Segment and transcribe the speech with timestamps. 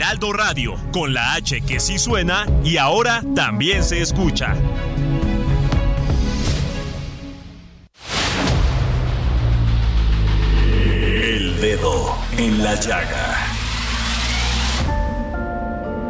[0.00, 4.56] Heraldo Radio, con la H que sí suena y ahora también se escucha.
[11.22, 13.49] El dedo en la llaga.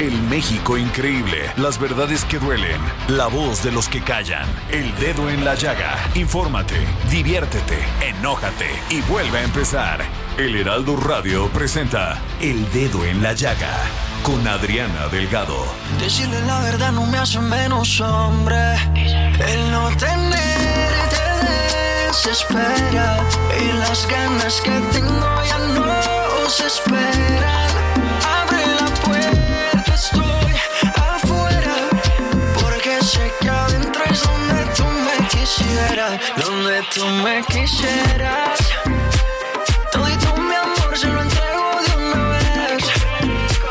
[0.00, 5.30] El México increíble, las verdades que duelen, la voz de los que callan, el dedo
[5.30, 5.96] en la llaga.
[6.16, 6.74] Infórmate,
[7.10, 10.04] diviértete, enójate y vuelve a empezar.
[10.36, 13.72] El Heraldo Radio presenta El Dedo en la Llaga
[14.24, 15.64] con Adriana Delgado.
[16.00, 18.74] Decirle la verdad no me hace menos hombre.
[18.96, 21.22] El no tenerte
[22.08, 23.22] desespera.
[23.62, 27.23] Y las ganas que tengo ya no se esperan.
[35.74, 38.58] Donde tú me quisieras.
[39.90, 42.84] Todito mi amor se lo entrego de una vez.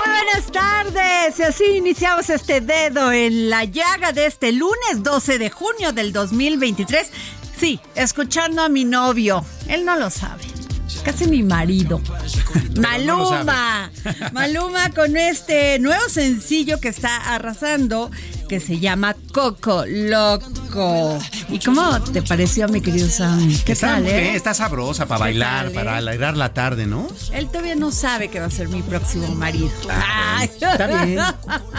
[0.06, 5.50] Buenas tardes, y así iniciamos este dedo en la llaga de este lunes 12 de
[5.50, 7.10] junio del 2023.
[7.58, 10.44] Sí, escuchando a mi novio, él no lo sabe,
[11.06, 12.02] casi mi marido.
[12.82, 13.92] Maluma,
[14.34, 18.12] Maluma con este nuevo sencillo que está arrasando,
[18.54, 21.18] que se llama Coco Loco.
[21.50, 23.52] ¿Y cómo te pareció, mi querido Sam?
[23.66, 24.36] ¿Qué está, tal, eh?
[24.36, 25.76] está sabrosa para ¿Qué bailar, tal, eh?
[25.76, 27.08] para alegrar la tarde, ¿no?
[27.32, 29.72] Él todavía no sabe que va a ser mi próximo marido.
[29.90, 30.52] Ay.
[30.62, 31.20] Está bien.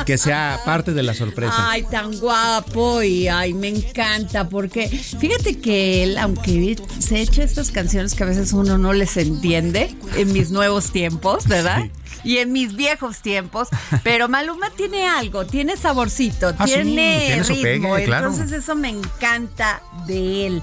[0.04, 1.54] Que sea parte de la sorpresa.
[1.56, 7.70] Ay, tan guapo y ay, me encanta porque fíjate que él, aunque se echa estas
[7.70, 11.84] canciones que a veces uno no les entiende en mis nuevos tiempos, ¿verdad?
[12.24, 13.68] Y en mis viejos tiempos,
[14.02, 17.42] pero Maluma tiene algo, tiene saborcito, Ah, sí, tiene, tiene
[17.74, 18.28] ritmo, pegue, claro.
[18.30, 20.62] entonces eso me encanta de él.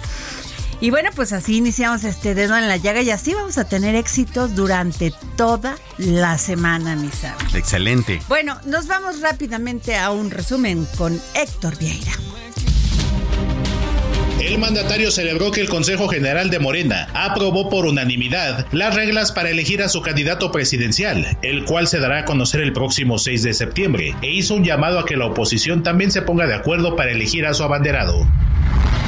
[0.80, 3.94] Y bueno, pues así iniciamos este dedo en la llaga y así vamos a tener
[3.94, 7.36] éxitos durante toda la semana, mis Sam.
[7.54, 8.20] Excelente.
[8.28, 12.14] Bueno, nos vamos rápidamente a un resumen con Héctor Vieira.
[14.42, 19.52] El mandatario celebró que el Consejo General de Morena aprobó por unanimidad las reglas para
[19.52, 23.54] elegir a su candidato presidencial, el cual se dará a conocer el próximo 6 de
[23.54, 27.12] septiembre, e hizo un llamado a que la oposición también se ponga de acuerdo para
[27.12, 28.26] elegir a su abanderado.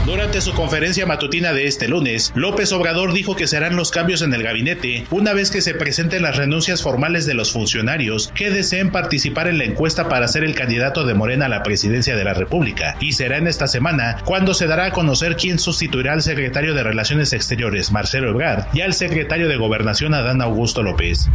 [0.06, 4.34] Durante su conferencia matutina de este lunes, López Obrador dijo que serán los cambios en
[4.34, 8.92] el gabinete una vez que se presenten las renuncias formales de los funcionarios que deseen
[8.92, 12.34] participar en la encuesta para ser el candidato de Morena a la presidencia de la
[12.34, 12.98] República.
[13.00, 16.84] Y será en esta semana cuando se dará a conocer quién sustituirá al secretario de
[16.84, 21.30] Relaciones Exteriores, Marcelo Ebrard, y al secretario de Gobernación, Adán Augusto López.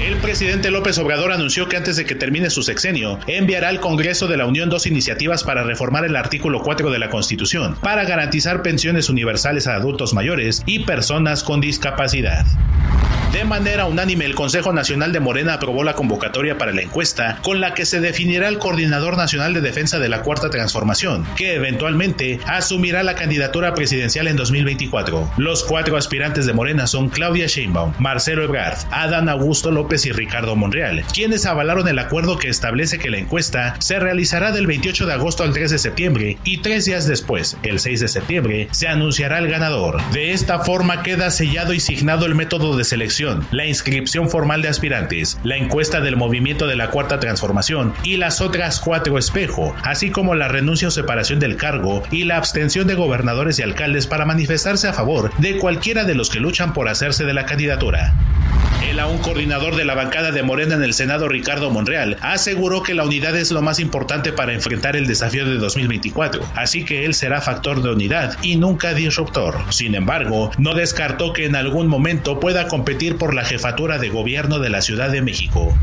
[0.00, 4.26] El presidente López Obrador anunció que antes de que termine su sexenio, enviará al Congreso
[4.26, 8.62] de la Unión dos iniciativas para reformar el artículo 4 de la Constitución, para garantizar
[8.62, 12.44] pensiones universales a adultos mayores y personas con discapacidad.
[13.34, 17.60] De manera unánime, el Consejo Nacional de Morena aprobó la convocatoria para la encuesta con
[17.60, 22.38] la que se definirá el Coordinador Nacional de Defensa de la Cuarta Transformación, que eventualmente
[22.46, 25.32] asumirá la candidatura presidencial en 2024.
[25.36, 30.54] Los cuatro aspirantes de Morena son Claudia Sheinbaum, Marcelo Ebrard, Adán Augusto López y Ricardo
[30.54, 35.12] Monreal, quienes avalaron el acuerdo que establece que la encuesta se realizará del 28 de
[35.12, 39.38] agosto al 3 de septiembre y tres días después, el 6 de septiembre, se anunciará
[39.38, 40.00] el ganador.
[40.12, 44.68] De esta forma queda sellado y signado el método de selección, la inscripción formal de
[44.68, 50.10] aspirantes, la encuesta del movimiento de la Cuarta Transformación y las otras cuatro espejo, así
[50.10, 54.26] como la renuncia o separación del cargo y la abstención de gobernadores y alcaldes para
[54.26, 58.14] manifestarse a favor de cualquiera de los que luchan por hacerse de la candidatura.
[58.88, 62.94] El aún coordinador de la bancada de Morena en el Senado, Ricardo Monreal, aseguró que
[62.94, 67.14] la unidad es lo más importante para enfrentar el desafío de 2024, así que él
[67.14, 69.56] será factor de unidad y nunca disruptor.
[69.70, 74.58] Sin embargo, no descartó que en algún momento pueda competir por la jefatura de gobierno
[74.58, 75.76] de la Ciudad de México.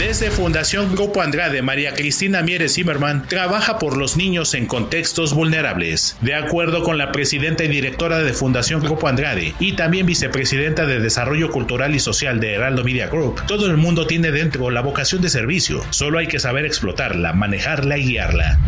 [0.00, 6.16] Desde Fundación Grupo Andrade, María Cristina Mieres Zimmerman trabaja por los niños en contextos vulnerables.
[6.22, 11.00] De acuerdo con la presidenta y directora de Fundación Grupo Andrade y también vicepresidenta de
[11.00, 15.20] Desarrollo Cultural y Social de Heraldo Media Group, todo el mundo tiene dentro la vocación
[15.20, 18.58] de servicio, solo hay que saber explotarla, manejarla y guiarla.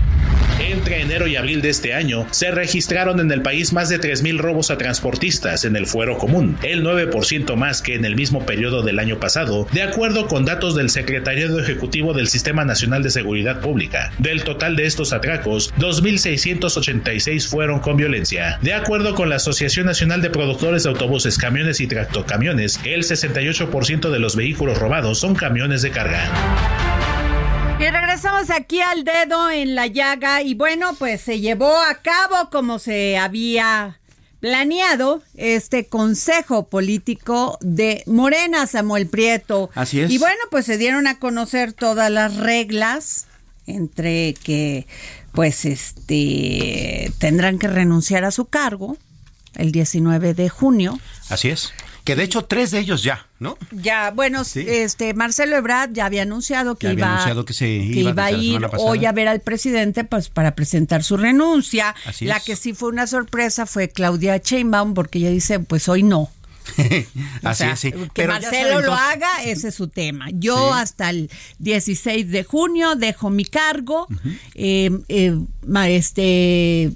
[0.60, 4.38] Entre enero y abril de este año, se registraron en el país más de 3.000
[4.38, 8.82] robos a transportistas en el fuero común, el 9% más que en el mismo periodo
[8.82, 13.60] del año pasado, de acuerdo con datos del Secretariado Ejecutivo del Sistema Nacional de Seguridad
[13.60, 14.12] Pública.
[14.18, 18.58] Del total de estos atracos, 2.686 fueron con violencia.
[18.62, 24.10] De acuerdo con la Asociación Nacional de Productores de Autobuses, Camiones y Tractocamiones, el 68%
[24.10, 26.91] de los vehículos robados son camiones de carga.
[27.82, 32.48] Y regresamos aquí al dedo en la llaga y bueno, pues se llevó a cabo
[32.48, 33.98] como se había
[34.38, 39.68] planeado este consejo político de Morena, Samuel Prieto.
[39.74, 40.12] Así es.
[40.12, 43.26] Y bueno, pues se dieron a conocer todas las reglas
[43.66, 44.86] entre que
[45.32, 48.96] pues este tendrán que renunciar a su cargo
[49.56, 51.00] el 19 de junio.
[51.30, 51.72] Así es.
[52.04, 53.56] Que de hecho tres de ellos ya, ¿no?
[53.70, 54.64] Ya, bueno, Sí.
[54.66, 58.10] este Marcelo Ebrard ya había anunciado que Ya había iba, anunciado que se que iba
[58.10, 61.94] iba a ir hoy a ver al presidente pues para presentar su renuncia.
[62.04, 62.42] Así la es.
[62.44, 66.28] que sí fue una sorpresa fue Claudia Sheinbaum porque ella dice, pues hoy no.
[67.44, 67.80] O Así sea, es.
[67.80, 70.26] Que Pero Marcelo lo haga, ese es su tema.
[70.32, 70.80] Yo Sí.
[70.80, 74.06] hasta el 16 de junio dejo mi cargo.
[74.54, 75.36] Eh, eh,
[75.88, 76.92] este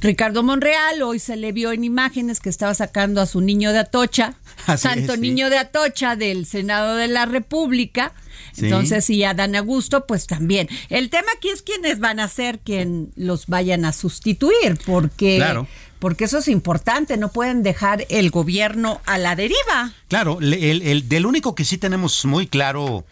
[0.00, 3.78] Ricardo Monreal hoy se le vio en imágenes que estaba sacando a su niño de
[3.78, 4.34] Atocha,
[4.66, 5.20] Así Santo es, sí.
[5.20, 8.12] Niño de Atocha del Senado de la República.
[8.52, 8.66] Sí.
[8.66, 10.68] Entonces, y a Dan Augusto, pues también.
[10.88, 15.66] El tema aquí es quiénes van a ser quien los vayan a sustituir, porque, Claro.
[15.98, 19.92] porque eso es importante, no pueden dejar el gobierno a la deriva.
[20.08, 23.04] Claro, el, el- del único que sí tenemos muy claro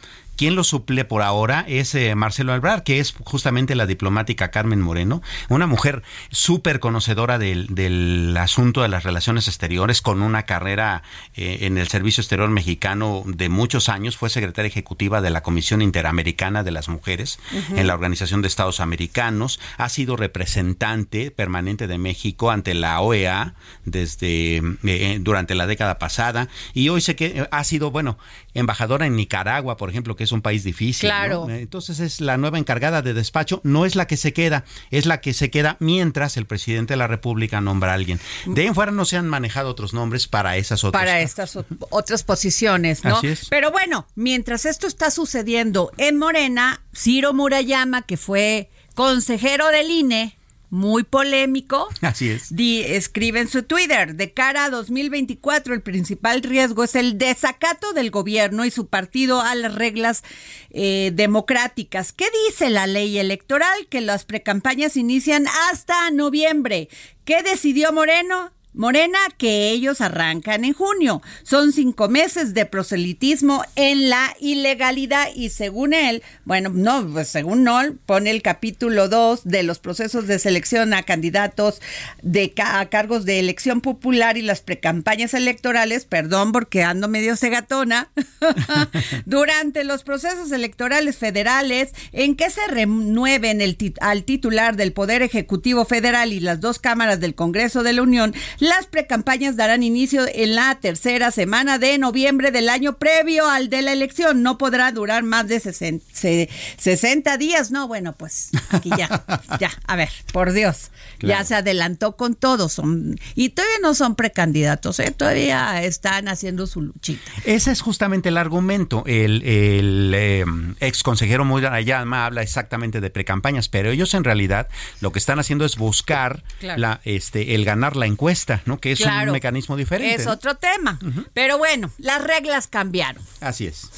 [0.42, 4.80] quién lo suple por ahora es eh, Marcelo Albrar, que es justamente la diplomática Carmen
[4.80, 6.02] Moreno, una mujer
[6.32, 11.04] súper conocedora del, del asunto de las relaciones exteriores, con una carrera
[11.36, 15.80] eh, en el Servicio Exterior Mexicano de muchos años, fue secretaria ejecutiva de la Comisión
[15.80, 17.38] Interamericana de las Mujeres
[17.76, 23.54] en la Organización de Estados Americanos, ha sido representante permanente de México ante la OEA
[23.84, 26.48] desde eh, durante la década pasada.
[26.74, 28.18] Y hoy sé que ha sido bueno
[28.54, 31.08] embajadora en Nicaragua por ejemplo que es un país difícil.
[31.08, 31.48] Claro.
[31.48, 35.06] Eh, entonces es la nueva encargada de despacho no es la que se queda es
[35.06, 38.66] la que se queda mientras el presidente de la República nombra a alguien de ahí
[38.66, 41.56] en fuera no se han manejado otros nombres para esas otras para estas
[41.90, 43.16] otras posiciones, ¿no?
[43.16, 43.48] Así es.
[43.48, 50.36] Pero bueno, mientras esto está sucediendo en Morena, Ciro Murayama, que fue consejero del INE,
[50.72, 56.42] muy polémico, así es Di- escribe en su Twitter, de cara a 2024 el principal
[56.42, 60.22] riesgo es el desacato del gobierno y su partido a las reglas
[60.70, 62.12] eh, democráticas.
[62.14, 63.86] ¿Qué dice la ley electoral?
[63.90, 66.88] Que las precampañas inician hasta noviembre.
[67.26, 68.50] ¿Qué decidió Moreno?
[68.74, 71.20] Morena que ellos arrancan en junio.
[71.42, 77.64] Son cinco meses de proselitismo en la ilegalidad y según él, bueno, no, pues según
[77.64, 81.80] no, pone el capítulo 2 de los procesos de selección a candidatos
[82.22, 88.10] de a cargos de elección popular y las precampañas electorales, perdón porque ando medio cegatona,
[89.26, 93.60] durante los procesos electorales federales en que se renueven
[94.00, 98.34] al titular del Poder Ejecutivo Federal y las dos cámaras del Congreso de la Unión,
[98.62, 103.82] las precampañas darán inicio en la tercera semana de noviembre del año previo al de
[103.82, 104.42] la elección.
[104.42, 106.48] No podrá durar más de 60, se-
[106.78, 107.70] 60 días.
[107.70, 109.24] No, bueno, pues aquí ya,
[109.60, 110.90] ya, a ver, por Dios,
[111.20, 112.68] ya se adelantó con todo.
[112.68, 115.10] Son, y todavía no son precandidatos, ¿eh?
[115.16, 117.30] todavía están haciendo su luchita.
[117.44, 119.02] Ese es justamente el argumento.
[119.06, 120.44] El, el, eh,
[120.80, 124.68] ex consejero Murayama habla exactamente de precampañas, pero ellos en realidad
[125.00, 126.80] lo que están haciendo es buscar Claro.
[126.80, 128.78] la, este, el ganar la encuesta, ¿no?
[128.78, 130.14] Que es Claro, un mecanismo diferente.
[130.14, 130.32] Es ¿no?
[130.32, 130.98] otro tema.
[131.34, 133.22] Pero bueno, las reglas cambiaron.
[133.40, 133.88] Así es.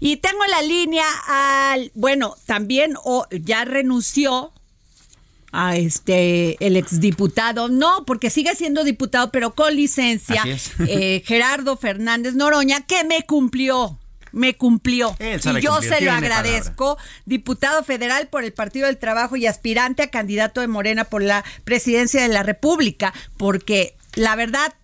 [0.00, 4.52] Y tengo la línea al, bueno, también o ya renunció
[5.52, 10.42] a este el exdiputado, no, porque sigue siendo diputado, pero con licencia,
[10.86, 13.99] eh, Gerardo Fernández Noroña, que me cumplió.
[14.32, 15.14] Me cumplió.
[15.18, 16.98] Él sabe y yo cumplir, se lo tiene agradezco.
[17.26, 21.44] Diputado federal por el Partido del Trabajo y aspirante a candidato de Morena por la
[21.64, 24.74] presidencia de la República, porque la verdad,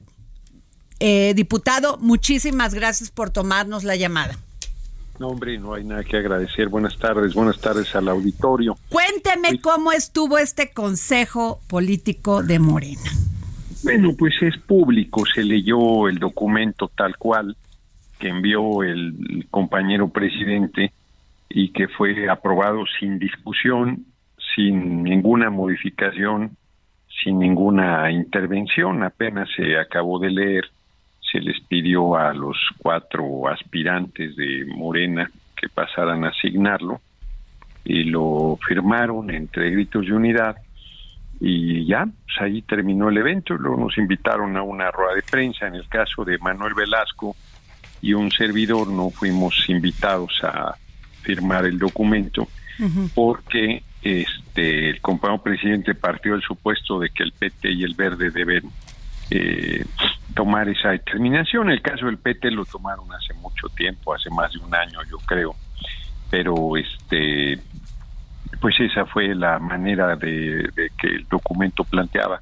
[1.00, 4.38] eh, diputado, muchísimas gracias por tomarnos la llamada.
[5.18, 6.68] No, hombre, no hay nada que agradecer.
[6.68, 8.76] Buenas tardes, buenas tardes al auditorio.
[8.90, 13.10] Cuénteme cómo estuvo este consejo político de Morena.
[13.82, 17.56] Bueno, pues es público, se leyó el documento tal cual
[18.18, 20.92] que envió el compañero presidente
[21.48, 24.04] y que fue aprobado sin discusión,
[24.54, 26.56] sin ninguna modificación,
[27.22, 29.02] sin ninguna intervención.
[29.02, 30.64] Apenas se acabó de leer,
[31.20, 37.00] se les pidió a los cuatro aspirantes de Morena que pasaran a asignarlo
[37.84, 40.56] y lo firmaron entre gritos de unidad
[41.40, 45.66] y ya, pues ahí terminó el evento, luego nos invitaron a una rueda de prensa,
[45.66, 47.36] en el caso de Manuel Velasco
[48.06, 50.76] y un servidor no fuimos invitados a
[51.22, 52.46] firmar el documento
[53.16, 58.30] porque este el compañero presidente partió del supuesto de que el PT y el Verde
[58.30, 58.70] deben
[59.30, 59.84] eh,
[60.34, 61.68] tomar esa determinación.
[61.68, 65.16] El caso del PT lo tomaron hace mucho tiempo, hace más de un año yo
[65.26, 65.56] creo,
[66.30, 67.58] pero este
[68.60, 72.40] pues esa fue la manera de, que el documento planteaba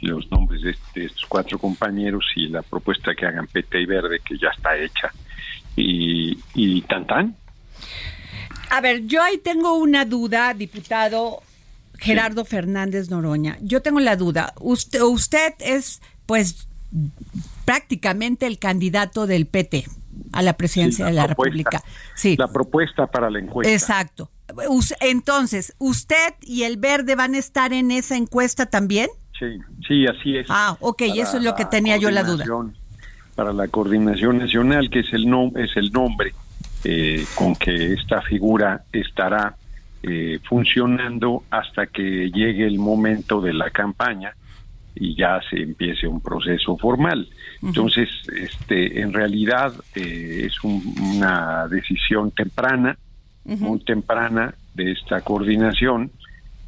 [0.00, 4.36] los nombres de, estos cuatro compañeros y la propuesta que hagan PT y Verde que
[4.38, 5.10] ya está hecha
[5.76, 7.36] y, y tan tan
[8.70, 11.42] a ver, yo ahí tengo una duda, diputado
[11.98, 13.58] Gerardo Fernández Noroña.
[13.60, 14.52] Yo tengo la duda.
[14.60, 16.68] Usted, usted es, pues,
[17.64, 19.86] prácticamente el candidato del PT
[20.32, 21.82] a la presidencia de la República.
[22.14, 22.36] Sí.
[22.36, 23.72] La propuesta para la encuesta.
[23.72, 24.30] Exacto.
[25.00, 29.08] Entonces, ¿usted y el Verde van a estar en esa encuesta también?
[29.38, 30.46] Sí, sí, así es.
[30.48, 32.44] Ah, ok, eso es lo que tenía yo la duda.
[33.34, 36.32] Para la coordinación nacional, que es el, no, es el nombre
[36.84, 39.56] eh, con que esta figura estará
[40.02, 44.34] eh, funcionando hasta que llegue el momento de la campaña
[44.94, 47.28] y ya se empiece un proceso formal.
[47.62, 52.96] Entonces, este, en realidad eh, es una decisión temprana,
[53.44, 56.10] muy temprana de esta coordinación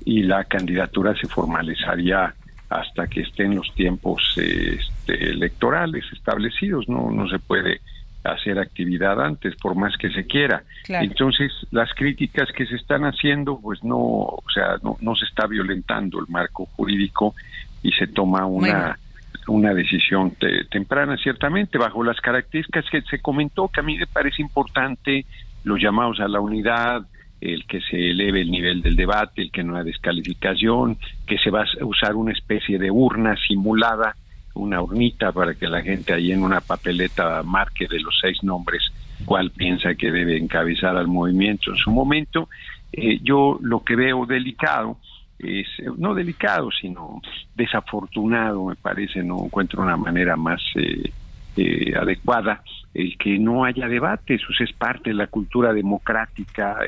[0.05, 2.35] y la candidatura se formalizaría
[2.69, 6.89] hasta que estén los tiempos este, electorales establecidos.
[6.89, 7.81] No, no se puede
[8.25, 10.63] hacer actividad antes, por más que se quiera.
[10.89, 15.47] Entonces, las críticas que se están haciendo, pues no, o sea, no, no se está
[15.47, 17.35] violentando el marco jurídico
[17.83, 18.99] y se toma una,
[19.47, 20.35] una decisión
[20.71, 25.25] temprana, ciertamente, bajo las características que se comentó, que a mí me parece importante,
[25.65, 27.03] los llamados a la unidad,
[27.41, 31.51] el que se eleve el nivel del debate, el que no haya descalificación, que se
[31.51, 34.17] va a usar una especie de urna simulada
[34.59, 38.83] una urnita para que la gente ahí en una papeleta marque de los seis nombres
[39.25, 42.49] cuál piensa que debe encabezar al movimiento en su momento.
[42.93, 44.97] Eh, yo lo que veo delicado
[45.39, 45.67] es,
[45.97, 47.21] no delicado, sino
[47.55, 51.13] desafortunado, me parece, no encuentro una manera más eh,
[51.59, 52.63] eh, adecuada,
[52.95, 56.79] el que no haya debate, eso es parte de la cultura democrática,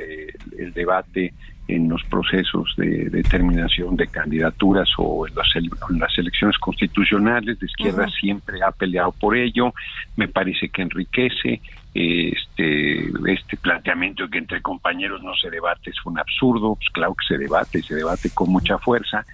[0.56, 1.34] el debate
[1.74, 7.58] en los procesos de determinación de candidaturas o en las, elecciones constitucionales.
[7.58, 9.72] De izquierda siempre ha peleado por ello.
[10.16, 11.60] Me parece que enriquece
[11.92, 16.74] este este planteamiento de que entre compañeros no se debate es un absurdo.
[16.76, 19.24] Pues claro que se debate se debate con mucha fuerza.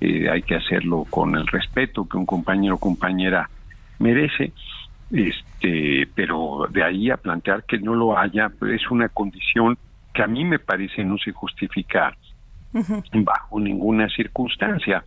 [0.00, 3.48] Eh, hay que hacerlo con el respeto que un compañero o compañera
[3.98, 4.52] merece
[5.10, 9.78] este pero de ahí a plantear que no lo haya es una condición
[10.12, 12.16] que a mí me parece no se justifica
[12.72, 15.02] bajo ninguna circunstancia.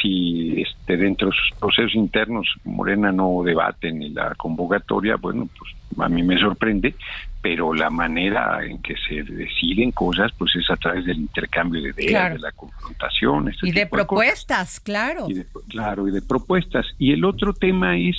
[0.00, 5.72] Si este, dentro de sus procesos internos Morena no debate ni la convocatoria, bueno, pues
[5.98, 6.94] a mí me sorprende,
[7.40, 12.04] pero la manera en que se deciden cosas, pues es a través del intercambio de
[12.04, 13.48] ideas, de la confrontación.
[13.48, 15.26] Este y de propuestas, claro.
[15.68, 16.86] claro, y de propuestas.
[16.98, 18.16] Y el otro tema es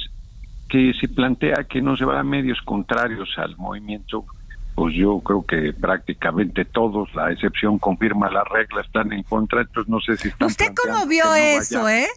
[0.74, 4.26] que se plantea que no se va a medios contrarios al movimiento
[4.74, 9.88] pues yo creo que prácticamente todos, la excepción confirma la regla, están en contra, entonces
[9.88, 12.08] no sé si están ¿Usted cómo vio eso, eh?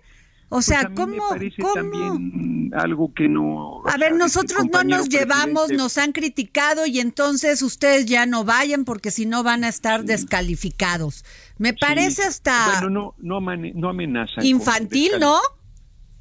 [0.48, 1.22] O sea, pues ¿cómo,
[1.60, 1.74] ¿cómo?
[1.74, 3.82] También algo que no...
[3.84, 8.86] A ver, nosotros no nos llevamos, nos han criticado y entonces ustedes ya no vayan
[8.86, 11.26] porque si no van a estar descalificados.
[11.58, 12.80] Me parece hasta...
[12.80, 14.46] Bueno, no, no, no amenazan.
[14.46, 15.38] Infantil, ¿no?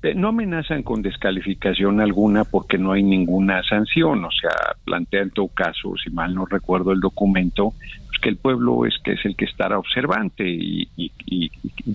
[0.06, 5.32] Eh, no amenazan con descalificación alguna porque no hay ninguna sanción, o sea, plantea en
[5.32, 7.74] todo caso, si mal no recuerdo el documento,
[8.06, 10.88] pues que el pueblo es que es el que estará observante y,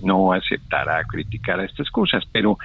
[0.03, 2.57] no aceptará criticar a estas cosas, pero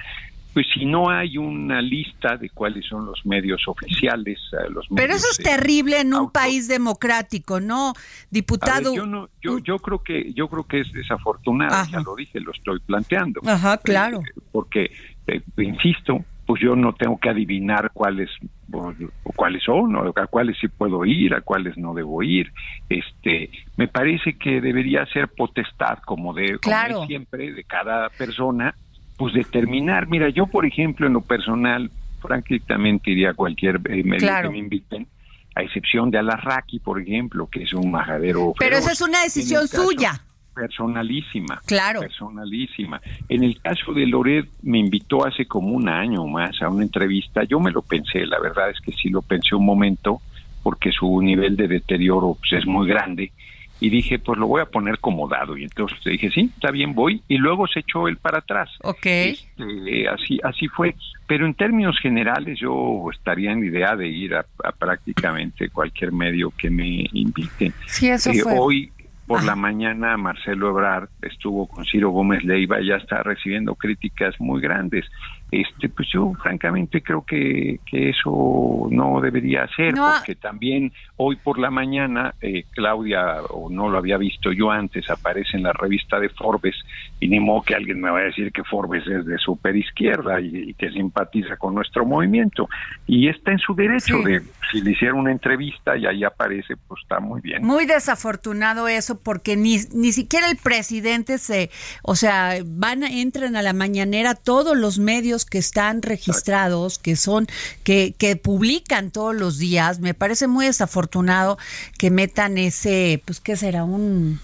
[0.53, 5.13] pues si no hay una lista de cuáles son los medios oficiales, eh, los Pero
[5.13, 7.93] eso es terrible en un país democrático, ¿no,
[8.31, 8.93] diputado?
[8.95, 12.51] yo no, yo, yo creo que yo creo que es desafortunado, ya lo dije, lo
[12.51, 13.41] estoy planteando.
[13.45, 14.19] Ajá, claro.
[14.21, 14.91] Eh, porque
[15.27, 18.29] eh, insisto, pues yo no tengo que adivinar cuáles
[19.35, 22.51] cuáles son, o a cuáles sí puedo ir, a cuáles no debo ir.
[22.89, 26.57] Este, me parece que debería ser potestad, como de
[27.07, 28.75] siempre, de cada persona,
[29.17, 30.07] pues determinar.
[30.07, 31.91] Mira, yo por ejemplo en lo personal,
[32.21, 35.07] francamente iría a cualquier eh, medio que me inviten
[35.55, 38.53] a excepción de Alarraqui, por ejemplo, que es un majadero.
[38.59, 40.21] Pero esa es una decisión suya.
[40.57, 41.61] Personalísima.
[41.65, 41.99] Claro.
[42.01, 42.99] Personalísima.
[43.29, 47.43] En el caso de Loret, me invitó hace como un año más a una entrevista.
[47.43, 50.19] Yo me lo pensé, la verdad es que sí lo pensé un momento,
[50.63, 53.31] porque su nivel de deterioro pues, es muy grande
[53.79, 55.55] y dije, pues lo voy a poner como dado.
[55.55, 57.21] Y entonces dije, sí, está bien, voy.
[57.27, 58.69] Y luego se echó él para atrás.
[58.81, 59.05] Ok.
[59.05, 60.95] Este, así, así fue.
[61.27, 64.45] Pero en términos generales yo estaría en idea de ir a,
[64.79, 67.71] prácticamente cualquier medio que me invite.
[67.85, 68.55] Sí, eso eh, fue.
[68.57, 68.91] Hoy
[69.27, 74.33] por la mañana Marcelo Ebrard estuvo con Ciro Gómez Leiva y ya está recibiendo críticas
[74.39, 75.05] muy grandes
[75.51, 81.57] este pues yo francamente creo que, que eso no debería ser porque también hoy por
[81.57, 86.19] la mañana eh, Claudia o no lo había visto yo antes aparece en la revista
[86.19, 86.75] de Forbes
[87.19, 90.39] y ni modo que alguien me vaya a decir que Forbes es de super izquierda
[90.39, 92.67] y, que simpatiza con nuestro movimiento.
[93.07, 97.01] Y está en su derecho de si le hiciera una entrevista y ahí aparece pues
[97.01, 97.65] está muy bien.
[97.65, 101.69] Muy desafortunado eso porque ni ni siquiera el presidente se
[102.03, 107.47] o sea van entran a la mañanera todos los medios que están registrados, que son,
[107.83, 109.99] que, que publican todos los días.
[109.99, 111.57] Me parece muy desafortunado
[111.97, 113.83] que metan ese, pues, ¿qué será?
[113.83, 114.39] Un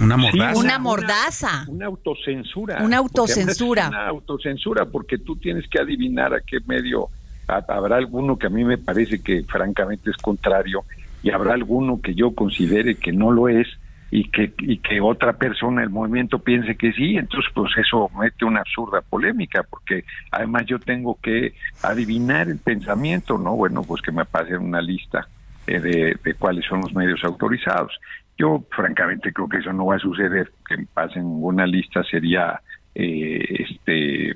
[0.00, 0.58] una mordaza.
[0.58, 1.64] una mordaza.
[1.68, 2.82] Una, autocensura.
[2.82, 3.88] Una autocensura.
[3.88, 7.08] Una autocensura porque tú tienes que adivinar a qué medio
[7.46, 10.84] habrá alguno que a mí me parece que francamente es contrario
[11.22, 13.66] y habrá alguno que yo considere que no lo es
[14.10, 18.44] y que, y que otra persona del movimiento piense que sí, entonces pues eso mete
[18.44, 23.54] una absurda polémica, porque además yo tengo que adivinar el pensamiento, ¿no?
[23.54, 25.28] Bueno, pues que me pasen una lista
[25.66, 27.92] eh, de, de cuáles son los medios autorizados.
[28.36, 32.60] Yo francamente creo que eso no va a suceder, que me pasen una lista sería
[32.94, 34.34] eh, este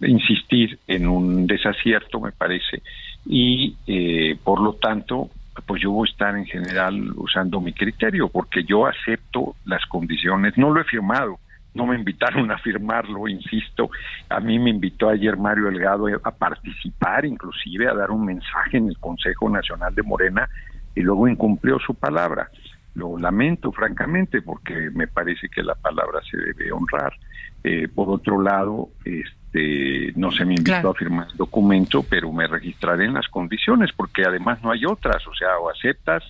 [0.00, 2.82] insistir en un desacierto, me parece,
[3.24, 5.30] y eh, por lo tanto
[5.64, 10.56] pues yo voy a estar en general usando mi criterio, porque yo acepto las condiciones,
[10.56, 11.38] no lo he firmado,
[11.74, 13.90] no me invitaron a firmarlo, insisto,
[14.28, 18.88] a mí me invitó ayer Mario Delgado a participar, inclusive a dar un mensaje en
[18.88, 20.48] el Consejo Nacional de Morena,
[20.94, 22.50] y luego incumplió su palabra.
[22.94, 27.12] Lo lamento, francamente, porque me parece que la palabra se debe honrar.
[27.62, 32.32] Eh, por otro lado, este, este, no se me invitó a firmar el documento, pero
[32.32, 36.22] me registraré en las condiciones, porque además no hay otras, o sea, o aceptas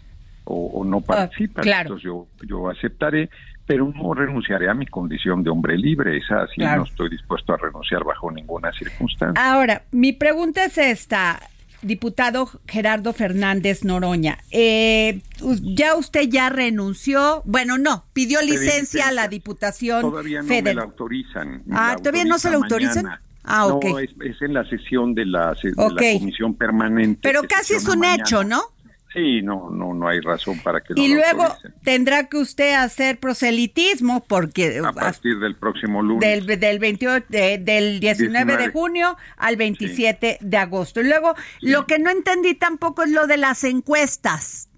[0.45, 1.67] o, no ah, participas.
[1.67, 3.29] Entonces yo, yo aceptaré,
[3.67, 7.57] pero no renunciaré a mi condición de hombre libre, esa sí no estoy dispuesto a
[7.57, 9.53] renunciar bajo ninguna circunstancia.
[9.53, 11.41] Ahora, mi pregunta es esta,
[11.87, 15.23] diputado Gerardo Fernández Noroña, eh,
[15.63, 20.83] ya usted ya renunció, bueno, no, pidió licencia, a la Diputación Todavía no me la
[20.83, 21.63] autorizan.
[21.71, 23.07] Ah, todavía no se la autorizan.
[23.45, 23.85] Ah, ok.
[23.85, 27.21] No, es, en la sesión de la, comisión permanente.
[27.23, 28.61] Pero casi es un hecho, ¿no?
[29.17, 30.93] Sí, no, no, no hay razón para que.
[30.95, 31.45] Y luego
[31.83, 37.99] tendrá que usted hacer proselitismo porque a partir del próximo lunes del del 28 del
[37.99, 41.01] 19, de junio al 27 de agosto.
[41.01, 44.69] Y luego lo que no entendí tampoco es lo de las encuestas.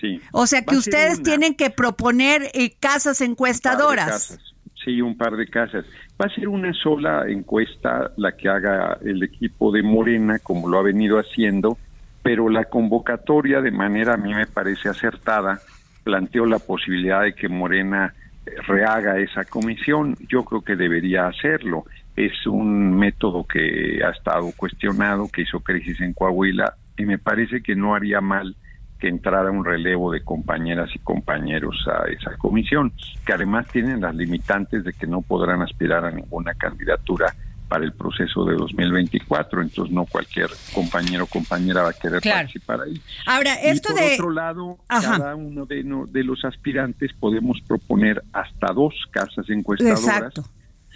[0.00, 0.20] Sí.
[0.32, 4.36] O sea que ustedes tienen que proponer eh, casas encuestadoras.
[4.84, 5.84] Sí, un par de casas.
[6.20, 10.80] Va a ser una sola encuesta la que haga el equipo de Morena, como lo
[10.80, 11.78] ha venido haciendo
[12.26, 15.60] pero la convocatoria de manera a mí me parece acertada
[16.02, 20.16] planteó la posibilidad de que Morena eh, rehaga esa comisión.
[20.28, 21.84] Yo creo que debería hacerlo.
[22.16, 27.62] Es un método que ha estado cuestionado, que hizo crisis en Coahuila y me parece
[27.62, 28.56] que no haría mal
[28.98, 32.92] que entrara un relevo de compañeras y compañeros a esa comisión,
[33.24, 37.26] que además tienen las limitantes de que no podrán aspirar a ninguna candidatura
[37.68, 42.82] para el proceso de 2024, entonces no cualquier compañero o compañera va a querer participar
[42.82, 43.00] ahí.
[43.26, 48.94] Ahora, esto por otro lado, cada uno de, de, los aspirantes podemos proponer hasta dos
[49.10, 50.34] casas encuestadoras.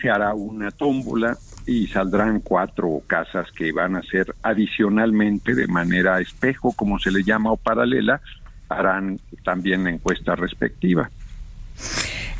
[0.00, 6.20] Se hará una tómbola y saldrán cuatro casas que van a ser adicionalmente de manera
[6.20, 8.22] espejo, como se le llama, o paralela,
[8.68, 11.10] harán también la encuesta respectiva.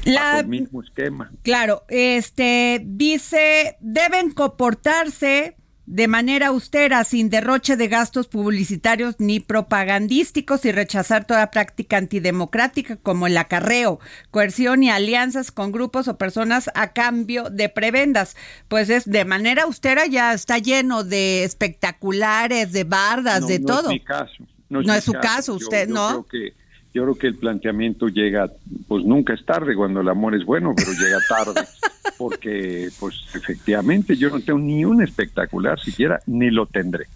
[0.05, 1.31] La, mismo esquema.
[1.43, 5.57] Claro, este dice, deben comportarse
[5.91, 12.95] de manera austera, sin derroche de gastos publicitarios ni propagandísticos y rechazar toda práctica antidemocrática
[12.95, 13.99] como el acarreo,
[14.31, 18.37] coerción y alianzas con grupos o personas a cambio de prebendas.
[18.69, 23.83] Pues es de manera austera ya está lleno de espectaculares, de bardas, de todo.
[23.83, 24.47] Es mi caso.
[24.69, 26.25] No es, su caso, usted no.
[26.31, 26.55] que
[26.93, 28.51] yo creo que el planteamiento llega,
[28.89, 31.67] pues nunca es tarde cuando el amor es bueno, pero llega tarde,
[32.19, 37.07] porque pues efectivamente yo no tengo ni un espectacular siquiera, ni lo tendré.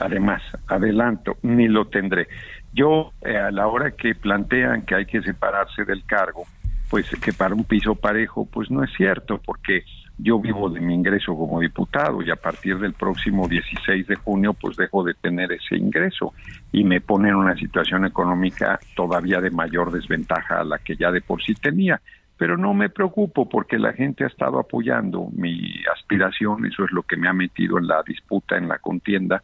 [0.00, 2.28] además, adelanto, ni lo tendré.
[2.72, 6.44] Yo, eh, a la hora que plantean que hay que separarse del cargo,
[6.90, 9.84] pues que para un piso parejo, pues no es cierto, porque
[10.18, 14.54] yo vivo de mi ingreso como diputado y a partir del próximo 16 de junio
[14.54, 16.32] pues dejo de tener ese ingreso
[16.72, 21.10] y me pone en una situación económica todavía de mayor desventaja a la que ya
[21.10, 22.00] de por sí tenía.
[22.36, 27.02] Pero no me preocupo porque la gente ha estado apoyando mi aspiración, eso es lo
[27.02, 29.42] que me ha metido en la disputa, en la contienda,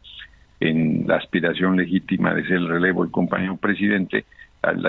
[0.59, 4.25] en la aspiración legítima de ser el relevo del compañero presidente.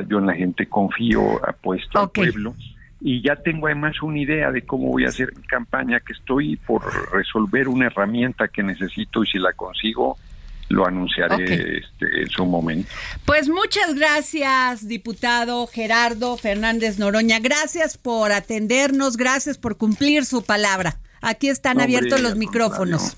[0.09, 2.55] Yo en la gente confío, apuesto al pueblo
[3.05, 6.57] y ya tengo además una idea de cómo voy a hacer mi campaña, que estoy
[6.57, 10.17] por resolver una herramienta que necesito y si la consigo
[10.69, 12.89] lo anunciaré este, en su momento.
[13.27, 17.41] Pues muchas gracias, diputado Gerardo Fernández Noroña.
[17.41, 20.97] Gracias por atendernos, gracias por cumplir su palabra.
[21.21, 23.17] Aquí están abiertos los micrófonos.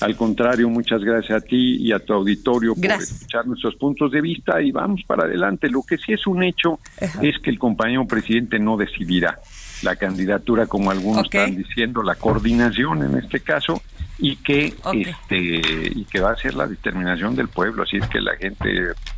[0.00, 4.20] Al contrario, muchas gracias a ti y a tu auditorio por escuchar nuestros puntos de
[4.20, 5.68] vista y vamos para adelante.
[5.68, 6.78] Lo que sí es un hecho
[7.22, 9.38] es que el compañero presidente no decidirá
[9.84, 13.82] la candidatura como algunos están diciendo, la coordinación en este caso
[14.18, 15.60] y que este
[15.94, 18.68] y que va a ser la determinación del pueblo, así es que la gente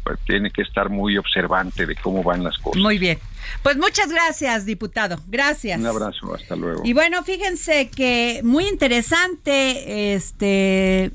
[0.02, 2.81] pues, tiene que estar muy observante de cómo van las cosas.
[2.81, 3.18] Muy bien.
[3.62, 5.18] Pues muchas gracias, diputado.
[5.29, 5.79] Gracias.
[5.79, 6.83] Un abrazo, hasta luego.
[6.85, 11.12] Y bueno, fíjense que muy interesante este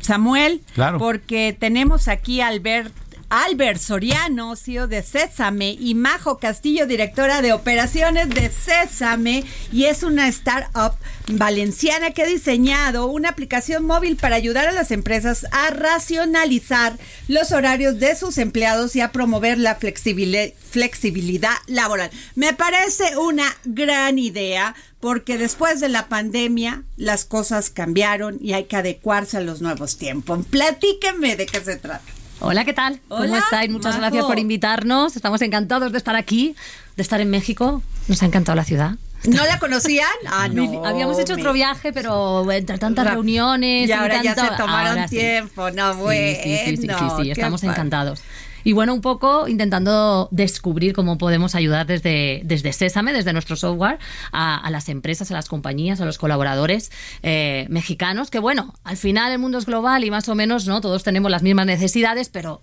[0.00, 0.98] Samuel, claro.
[0.98, 2.92] porque tenemos aquí a Albert
[3.34, 10.02] Albert Soriano, CEO de Césame, y Majo Castillo, directora de operaciones de Césame, y es
[10.02, 15.70] una startup valenciana que ha diseñado una aplicación móvil para ayudar a las empresas a
[15.70, 22.10] racionalizar los horarios de sus empleados y a promover la flexibilidad laboral.
[22.34, 28.64] Me parece una gran idea porque después de la pandemia las cosas cambiaron y hay
[28.64, 30.44] que adecuarse a los nuevos tiempos.
[30.50, 32.04] Platíquenme de qué se trata.
[32.44, 33.00] Hola, ¿qué tal?
[33.06, 33.70] ¿Cómo estáis?
[33.70, 35.14] Muchas gracias por invitarnos.
[35.14, 36.56] Estamos encantados de estar aquí,
[36.96, 37.82] de estar en México.
[38.08, 38.96] Nos ha encantado la ciudad.
[39.28, 40.08] ¿No la conocían?
[40.28, 40.84] Ah, no.
[40.84, 43.88] Habíamos hecho otro viaje, pero entre tantas reuniones.
[43.88, 45.70] Y ahora ya se tomaron tiempo.
[45.70, 46.38] No, bueno.
[46.42, 48.20] Sí, sí, sí, sí, sí, estamos encantados.
[48.64, 53.98] Y bueno, un poco intentando descubrir cómo podemos ayudar desde, desde Sésame, desde nuestro software,
[54.32, 56.90] a, las empresas, a las compañías, a los colaboradores
[57.22, 60.80] eh, mexicanos, que bueno, al final el mundo es global y más o menos, ¿no?
[60.80, 62.62] Todos tenemos las mismas necesidades, pero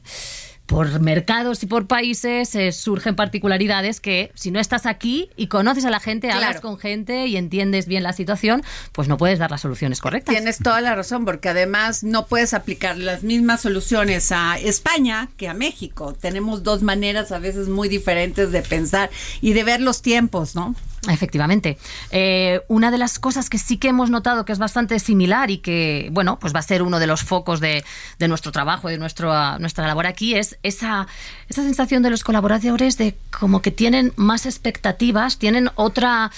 [0.69, 5.83] por mercados y por países eh, surgen particularidades que si no estás aquí y conoces
[5.83, 9.49] a la gente, hablas con gente y entiendes bien la situación, pues no puedes dar
[9.49, 10.35] las soluciones correctas.
[10.35, 15.49] Tienes toda la razón, porque además no puedes aplicar las mismas soluciones a España que
[15.49, 16.13] a México.
[16.13, 19.09] Tenemos dos maneras a veces muy diferentes de pensar
[19.41, 20.75] y de ver los tiempos, ¿no?
[21.07, 21.77] Efectivamente.
[22.11, 25.59] Eh, una de las cosas que sí que hemos notado que es bastante similar y
[25.59, 27.85] que, bueno, pues va a ser uno de los focos de,
[28.17, 31.07] de nuestro trabajo, de nuestro, nuestra labor aquí, es esa,
[31.47, 36.31] esa sensación de los colaboradores de como que tienen más expectativas, tienen otra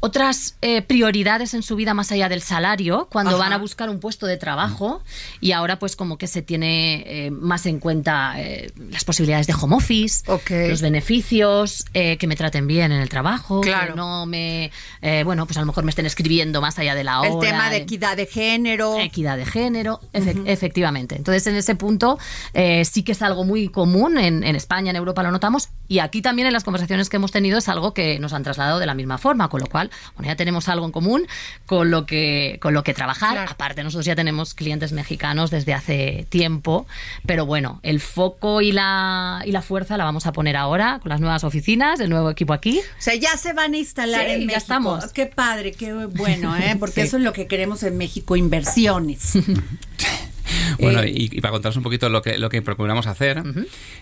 [0.00, 3.98] otras eh, prioridades en su vida más allá del salario cuando van a buscar un
[3.98, 5.02] puesto de trabajo
[5.40, 9.54] y ahora pues como que se tiene eh, más en cuenta eh, las posibilidades de
[9.54, 10.24] home office,
[10.68, 14.70] los beneficios, que me traten bien en el trabajo, que no me,
[15.24, 17.30] bueno, pues a lo mejor me estén escribiendo más allá de la hora.
[17.30, 18.98] El tema de equidad de género.
[18.98, 21.16] Equidad de género, efectivamente.
[21.16, 22.18] Entonces en ese punto
[22.84, 26.22] sí que es algo muy común en, en España, en Europa lo notamos y aquí
[26.22, 28.94] también en las conversaciones que hemos tenido es algo que nos han trasladado de la
[28.94, 31.26] misma forma, con lo cual bueno, ya tenemos algo en común
[31.66, 33.38] con lo que, con lo que trabajar.
[33.38, 36.86] Aparte, nosotros ya tenemos clientes mexicanos desde hace tiempo,
[37.26, 41.10] pero bueno, el foco y la, y la fuerza la vamos a poner ahora con
[41.10, 42.78] las nuevas oficinas, el nuevo equipo aquí.
[42.78, 44.52] O sea, ya se van a instalar en México.
[44.52, 45.12] Ya estamos.
[45.12, 46.76] Qué padre, qué bueno, ¿eh?
[46.78, 49.34] porque eso es lo que queremos en México, inversiones.
[50.78, 53.42] Bueno, eh, y, para contaros un poquito lo que, lo que procuramos hacer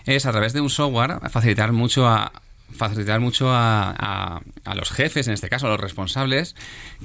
[0.05, 2.31] es a través de un software facilitar mucho a,
[2.71, 6.55] facilitar mucho a, a, los jefes, en este caso a los responsables,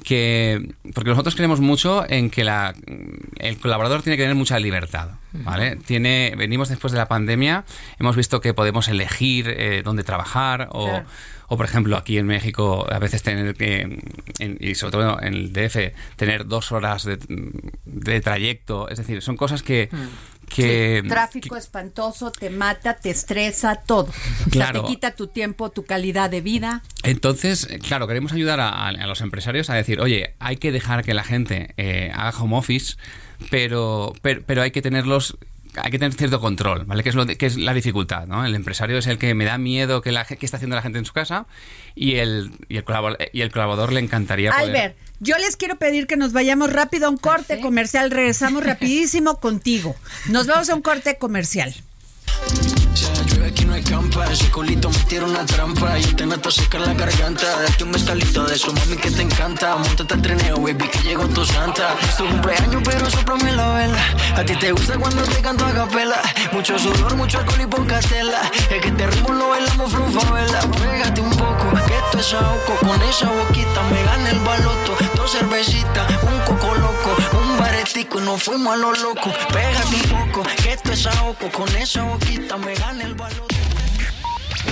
[0.03, 2.73] que porque nosotros creemos mucho en que la,
[3.37, 5.77] el colaborador tiene que tener mucha libertad, ¿vale?
[5.77, 7.65] Tiene, venimos después de la pandemia,
[7.99, 11.03] hemos visto que podemos elegir eh, dónde trabajar o,
[11.51, 13.99] o, por ejemplo, aquí en México a veces tener que,
[14.39, 17.19] y sobre todo en el DF, tener dos horas de,
[17.83, 19.89] de trayecto, es decir, son cosas que,
[20.47, 21.03] que...
[21.09, 24.07] tráfico espantoso, te mata, te estresa, todo.
[24.49, 24.83] Claro.
[24.83, 26.83] te quita tu tiempo, tu calidad de vida.
[27.03, 31.25] Entonces, claro, queremos ayudar a, los empresarios a decir, oye, hay que dejar que la
[31.25, 32.95] gente eh, haga home office,
[33.49, 35.35] pero, pero, hay que tenerlos
[35.75, 37.03] hay que tener cierto control, ¿vale?
[37.03, 38.45] Que es, lo que es la dificultad, ¿no?
[38.45, 40.99] El empresario es el que me da miedo que, la, que está haciendo la gente
[40.99, 41.45] en su casa
[41.95, 44.65] y el, y el, colaborador, y el colaborador le encantaría poder...
[44.65, 48.11] Albert, yo les quiero pedir que nos vayamos rápido a un corte comercial.
[48.11, 49.95] Regresamos rapidísimo contigo.
[50.29, 51.73] Nos vamos a un corte comercial.
[53.81, 54.25] Campa.
[54.31, 55.97] Ese colito me tira una trampa.
[55.99, 57.45] Y te meto a secar la garganta.
[57.61, 59.75] Date un mezcalito de eso, mami, que te encanta.
[59.77, 61.95] Montate al trineo, baby, que llegó tu santa.
[62.01, 64.03] Es tu cumpleaños, pero soplame la vela.
[64.35, 66.21] A ti te gusta cuando te canto a capela.
[66.51, 68.41] Mucho sudor, mucho alcohol y poca tela.
[68.69, 70.59] Es que te ritmo lo bailamos vela.
[70.81, 72.75] Pégate un poco, que esto es ahogo.
[72.79, 74.97] Con esa boquita me gana el baloto.
[75.15, 77.15] Dos cervecitas, un coco loco.
[77.41, 79.31] Un baretico y nos fuimos a lo loco.
[79.51, 81.51] Pégate un poco, que esto es ahogo.
[81.51, 83.60] Con esa boquita me gana el baloto.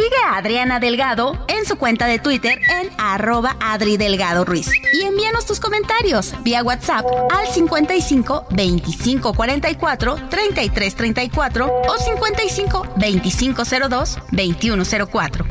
[0.00, 4.70] Sigue a Adriana Delgado en su cuenta de Twitter en arroba Adri Delgado Ruiz.
[4.94, 13.62] Y envíanos tus comentarios vía WhatsApp al 55 25 44 33 34 o 55 25
[13.90, 15.44] 02 21 04.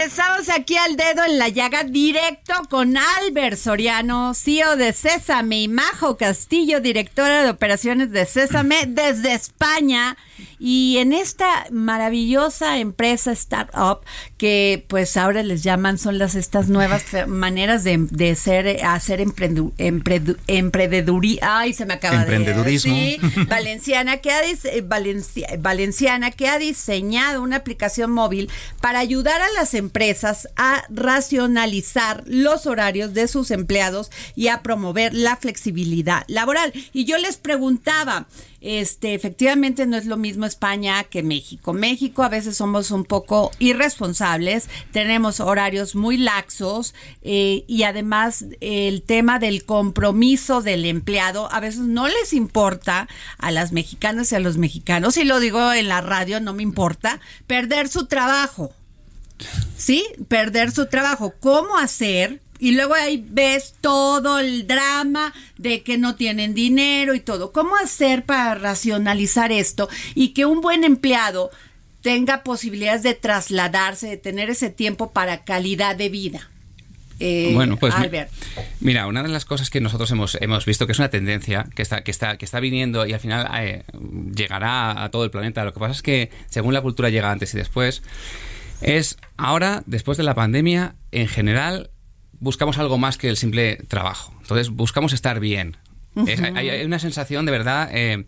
[0.00, 5.68] Estamos aquí al dedo en la llaga directo con Albert Soriano, CEO de Césame, y
[5.68, 10.16] Majo Castillo, directora de operaciones de Césame desde España.
[10.58, 14.00] Y en esta maravillosa empresa startup
[14.36, 19.72] que pues ahora les llaman, son las estas nuevas maneras de, de ser, hacer emprendu,
[19.78, 22.94] emprendeduría, ay se me acaba Emprendedurismo.
[22.94, 24.42] de sí, valenciana que ha
[24.84, 28.50] Valencia, valenciana que ha diseñado una aplicación móvil
[28.80, 35.14] para ayudar a las empresas a racionalizar los horarios de sus empleados y a promover
[35.14, 36.72] la flexibilidad laboral.
[36.92, 38.26] Y yo les preguntaba,
[38.60, 41.72] este, efectivamente no es lo mismo España que México.
[41.72, 49.02] México a veces somos un poco irresponsables, tenemos horarios muy laxos eh, y además el
[49.02, 54.40] tema del compromiso del empleado a veces no les importa a las mexicanas y a
[54.40, 58.72] los mexicanos, y lo digo en la radio, no me importa, perder su trabajo.
[59.76, 60.04] ¿Sí?
[60.28, 61.34] Perder su trabajo.
[61.40, 67.18] ¿Cómo hacer y luego ahí ves todo el drama de que no tienen dinero y
[67.18, 67.50] todo.
[67.50, 71.50] ¿Cómo hacer para racionalizar esto y que un buen empleado
[72.02, 76.50] tenga posibilidades de trasladarse, de tener ese tiempo para calidad de vida?
[77.18, 78.30] Eh, bueno, pues Albert.
[78.78, 81.82] mira, una de las cosas que nosotros hemos, hemos visto que es una tendencia que
[81.82, 83.82] está, que está, que está viniendo y al final eh,
[84.36, 85.64] llegará a todo el planeta.
[85.64, 88.04] Lo que pasa es que según la cultura llega antes y después,
[88.82, 91.90] es ahora, después de la pandemia, en general,
[92.42, 94.34] buscamos algo más que el simple trabajo.
[94.42, 95.76] Entonces, buscamos estar bien.
[96.54, 98.26] hay, una sensación de verdad eh,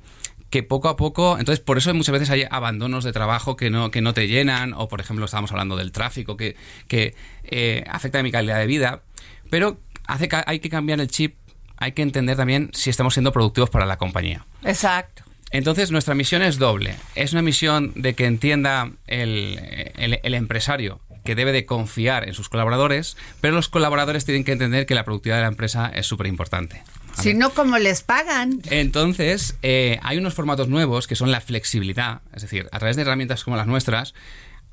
[0.50, 3.90] que poco a poco, entonces por eso muchas veces hay abandonos de trabajo que no,
[3.90, 8.20] que no te llenan, o por ejemplo estábamos hablando del tráfico que, que eh, afecta
[8.20, 9.02] a mi calidad de vida,
[9.50, 11.34] pero hace hay que cambiar el chip,
[11.76, 14.46] hay que entender también si estamos siendo productivos para la compañía.
[14.62, 15.24] Exacto.
[15.50, 16.94] Entonces nuestra misión es doble.
[17.16, 19.58] Es una misión de que entienda el,
[19.96, 24.86] el empresario que debe de confiar en sus colaboradores, pero los colaboradores tienen que entender
[24.86, 26.82] que la productividad de la empresa es súper importante.
[27.20, 28.60] Si no, ¿cómo les pagan?
[28.70, 33.02] Entonces, eh, hay unos formatos nuevos que son la flexibilidad, es decir, a través de
[33.02, 34.14] herramientas como las nuestras,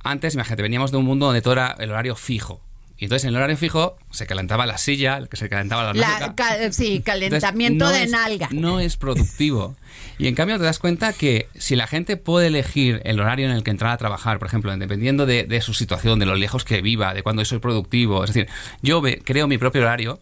[0.04, 2.64] antes, imagínate, veníamos de un mundo donde todo era el horario fijo.
[3.02, 7.02] Y entonces en el horario fijo se calentaba la silla, se calentaba la, la Sí,
[7.02, 8.48] calentamiento de nalga.
[8.52, 9.76] No es productivo.
[10.20, 13.54] Y en cambio te das cuenta que si la gente puede elegir el horario en
[13.54, 16.84] el que entrar a trabajar, por ejemplo, dependiendo de, su situación, de lo lejos que
[16.84, 18.48] viva, de cuándo soy productivo, es decir,
[18.84, 20.20] yo creo mi propio horario,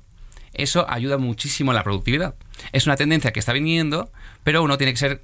[0.53, 2.35] eso ayuda muchísimo a la productividad.
[2.71, 4.09] Es una tendencia que está viniendo,
[4.45, 5.21] pero uno tiene que ser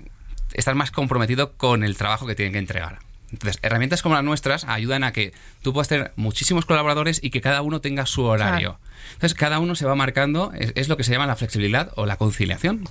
[0.53, 2.99] estar más comprometido con el trabajo que tiene que entregar.
[3.35, 7.41] Entonces, herramientas como las nuestras ayudan a que tú puedas tener muchísimos colaboradores y que
[7.41, 8.79] cada uno tenga su horario.
[9.13, 12.17] Entonces, cada uno se va marcando, es, lo que se llama la flexibilidad o la
[12.17, 12.87] conciliación.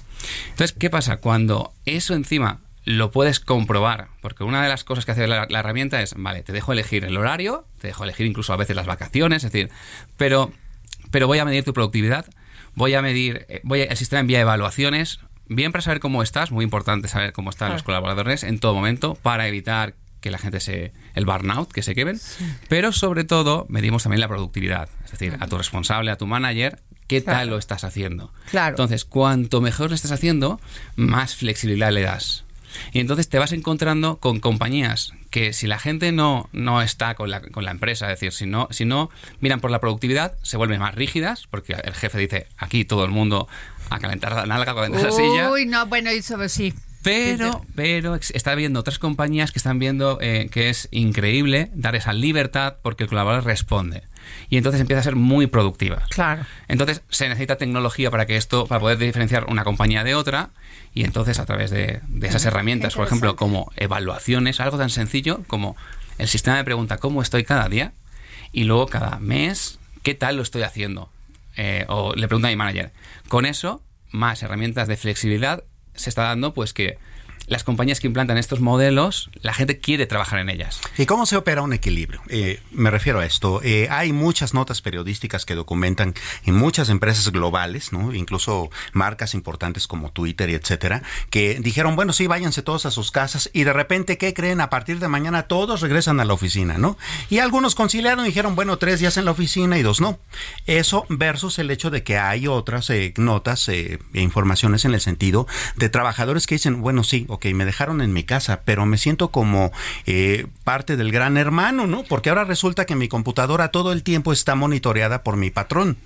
[0.51, 1.17] Entonces, ¿qué pasa?
[1.17, 6.03] Cuando eso encima lo puedes comprobar, porque una de las cosas que hace la, herramienta
[6.03, 9.43] es, vale, te dejo elegir el horario, te dejo elegir incluso a veces las vacaciones,
[9.43, 9.71] es decir,
[10.19, 10.53] pero,
[11.11, 12.27] pero voy a medir tu productividad,
[12.75, 16.65] voy a medir, eh, voy el sistema envía evaluaciones, bien para saber cómo estás, muy
[16.65, 19.95] importante saber cómo están los colaboradores en todo momento para evitar
[20.25, 22.19] que la gente se el burnout, que se quemen,
[22.71, 26.81] pero sobre todo medimos también la productividad, es decir, a tu responsable, a tu manager,
[27.09, 28.33] qué tal lo estás haciendo.
[28.51, 28.71] Claro.
[28.71, 30.63] Entonces, cuanto mejor lo estés haciendo,
[30.97, 32.45] más flexibilidad le das.
[32.93, 37.31] Y entonces te vas encontrando con compañías que si la gente no, no está con
[37.31, 39.11] la, con la empresa, es decir, si no, si no
[39.41, 43.11] miran por la productividad, se vuelven más rígidas, porque el jefe dice, aquí todo el
[43.11, 43.47] mundo
[43.91, 45.51] a calentar la nalga, a calentar la silla.
[45.51, 46.73] Uy, no, bueno, eso sí.
[47.05, 52.15] Pero, pero está viendo otras compañías que están viendo eh, que es increíble dar esa
[52.15, 54.03] libertad porque el colaborador responde.
[54.49, 56.03] Y entonces empieza a ser muy productiva.
[56.09, 56.47] Claro.
[56.67, 60.51] Entonces se necesita tecnología para que esto, para poder diferenciar una compañía de otra.
[60.95, 65.77] Y entonces a través de, esas herramientas, por ejemplo, como evaluaciones, algo tan sencillo como
[66.17, 67.93] el sistema de pregunta cómo estoy cada día
[68.51, 71.11] y luego cada mes qué tal lo estoy haciendo.
[71.57, 72.93] Eh, o le pregunta a mi manager.
[73.29, 76.99] Con eso, más herramientas de flexibilidad, se está dando pues que
[77.47, 80.81] las compañías que implantan estos modelos, la gente quiere trabajar en ellas.
[80.97, 82.23] ¿Y cómo se opera un equilibrio?
[82.29, 83.61] Eh, me refiero a esto.
[83.63, 88.15] Eh, hay muchas notas periodísticas que documentan en muchas empresas globales, ¿no?
[88.15, 93.11] incluso marcas importantes como Twitter y etcétera, que dijeron, bueno, sí, váyanse todos a sus
[93.11, 94.61] casas y de repente, ¿qué creen?
[94.61, 96.97] A partir de mañana todos regresan a la oficina, ¿no?
[97.29, 100.19] Y algunos conciliaron y dijeron, bueno, tres días en la oficina y dos no.
[100.67, 105.47] Eso versus el hecho de que hay otras eh, notas e informaciones en el sentido
[105.77, 109.29] de trabajadores que dicen, bueno, sí, ok, me dejaron en mi casa, pero me siento
[109.29, 109.73] como
[110.07, 112.05] eh, parte del gran hermano, ¿no?
[112.05, 115.97] Porque ahora resulta que mi computadora todo el tiempo está monitoreada por mi patrón,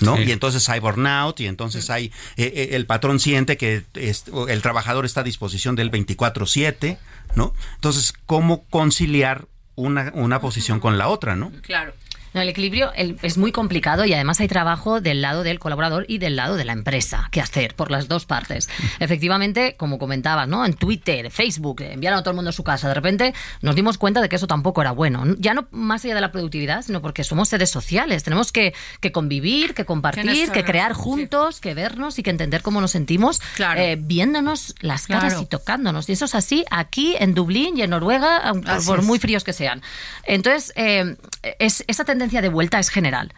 [0.00, 0.20] ¿no?
[0.20, 5.04] Y entonces hay burnout y entonces hay, eh, eh, el patrón siente que el trabajador
[5.04, 6.98] está a disposición del 24/7,
[7.34, 7.54] ¿no?
[7.76, 11.50] Entonces, ¿cómo conciliar una, una posición con la otra, ¿no?
[11.62, 11.92] Claro.
[12.34, 16.18] No, el equilibrio es muy complicado y además hay trabajo del lado del colaborador y
[16.18, 18.68] del lado de la empresa que hacer por las dos partes.
[19.00, 20.64] Efectivamente, como comentabas, ¿no?
[20.64, 22.88] En Twitter, Facebook, enviaron a todo el mundo a su casa.
[22.88, 25.24] De repente nos dimos cuenta de que eso tampoco era bueno.
[25.38, 28.22] Ya no más allá de la productividad, sino porque somos seres sociales.
[28.22, 28.74] Tenemos que,
[29.12, 33.40] convivir, que compartir, que crear juntos, que vernos y que entender cómo nos sentimos
[33.76, 36.08] eh, viéndonos las caras y tocándonos.
[36.08, 38.52] Y eso es así aquí en Dublín y en Noruega,
[38.86, 39.82] por, muy fríos que sean.
[40.24, 41.16] Entonces, eh,
[41.58, 43.32] es, esa tendencia de vuelta es general.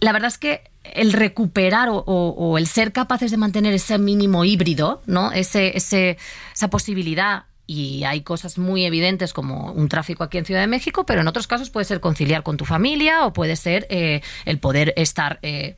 [0.00, 5.00] La verdad es que el recuperar o, el ser capaces de mantener ese mínimo híbrido,
[5.06, 5.32] ¿no?
[5.32, 10.66] Ese, esa posibilidad y hay cosas muy evidentes como un tráfico aquí en Ciudad de
[10.66, 14.20] México, pero en otros casos puede ser conciliar con tu familia o puede ser eh,
[14.44, 15.76] el poder estar eh,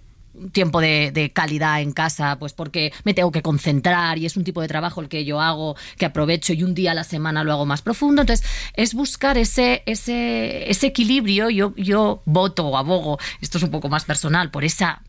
[0.52, 4.60] tiempo de, calidad en casa, pues porque me tengo que concentrar y es un tipo
[4.60, 7.52] de trabajo el que yo hago, que aprovecho y un día a la semana lo
[7.52, 8.22] hago más profundo.
[8.22, 11.50] Entonces, es buscar ese, ese, ese equilibrio.
[11.50, 15.02] Yo, yo voto o abogo, esto es un poco más personal, por esa,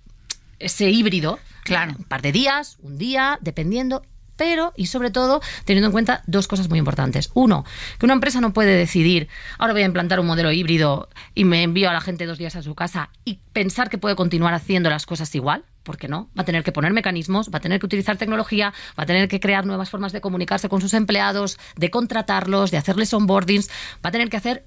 [0.59, 1.39] ese híbrido.
[1.63, 1.95] Claro.
[1.97, 4.03] Un par de días, un día, dependiendo
[4.37, 7.31] pero y sobre todo teniendo en cuenta dos cosas muy importantes.
[7.33, 7.65] Uno,
[7.99, 11.63] que una empresa no puede decidir, ahora voy a implantar un modelo híbrido y me
[11.63, 14.89] envío a la gente dos días a su casa y pensar que puede continuar haciendo
[14.89, 15.63] las cosas igual.
[15.83, 16.29] porque no?
[16.35, 19.27] Va a tener que poner mecanismos, va a tener que utilizar tecnología, va a tener
[19.27, 23.69] que crear nuevas formas de comunicarse con sus empleados, de contratarlos, de hacerles onboardings,
[24.03, 24.65] va a tener que hacer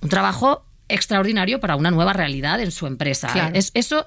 [0.00, 3.50] un trabajo extraordinario para una nueva realidad en su empresa.
[3.54, 4.06] Es, eso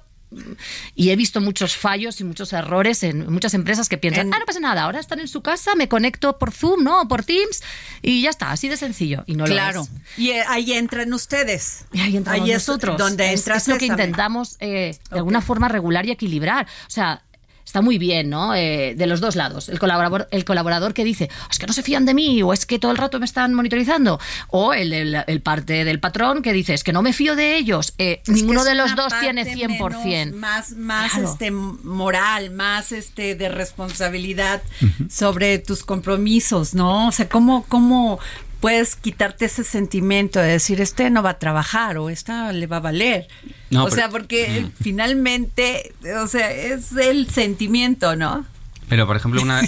[0.96, 4.46] y he visto muchos fallos y muchos errores en muchas empresas que piensan, ah, no
[4.46, 7.02] pasa nada, ahora están en su casa, me conecto por Zoom, ¿no?
[7.02, 7.62] O por Teams
[8.02, 9.24] y ya está, así de sencillo.
[9.26, 9.80] Y no claro.
[9.80, 10.20] lo es.
[10.20, 11.86] Y eh, ahí entran ustedes.
[11.92, 12.98] Y ahí entramos nosotros.
[12.98, 16.68] donde es, es lo que intentamos eh, de alguna forma regular y equilibrar.
[16.88, 17.24] O sea,
[17.70, 18.56] está muy bien, ¿no?
[18.56, 19.70] Eh, de los dos lados.
[19.70, 22.66] El colaborador, el colaborador que dice, es que no se fían de mí, o es
[22.66, 26.74] que todo el rato me están monitorizando, o el, el, parte del patrón que dice,
[26.74, 27.94] es que no me fío de ellos.
[28.00, 30.34] Eh, ninguno de los dos tiene 100%.
[30.34, 34.64] más más este, moral, más este de responsabilidad
[35.08, 37.10] sobre tus compromisos, ¿no?
[37.10, 38.20] O sea, ¿cómo, cómo
[38.60, 42.78] puedes quitarte ese sentimiento de decir, este no va a trabajar o esta le va
[42.78, 43.28] a valer.
[43.76, 44.84] o sea, porque mm.
[44.84, 48.46] finalmente, o sea, es el sentimiento, ¿no?
[48.90, 49.62] Pero, por ejemplo, una,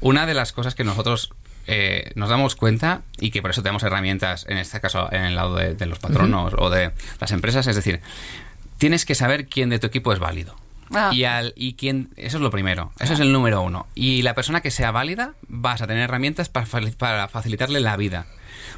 [0.00, 1.30] una de las cosas que nosotros
[1.66, 5.36] eh, nos damos cuenta y que por eso tenemos herramientas, en este caso en el
[5.36, 6.90] lado de, los patronos o de
[7.20, 8.00] las empresas, es decir,
[8.78, 10.56] tienes que saber quién de tu equipo es válido.
[10.92, 11.10] Ah.
[11.12, 13.86] Y, al, y quién, eso es lo primero, eso es el número uno.
[13.94, 16.66] Y la persona que sea válida, vas a tener herramientas para,
[16.98, 18.26] para facilitarle la vida.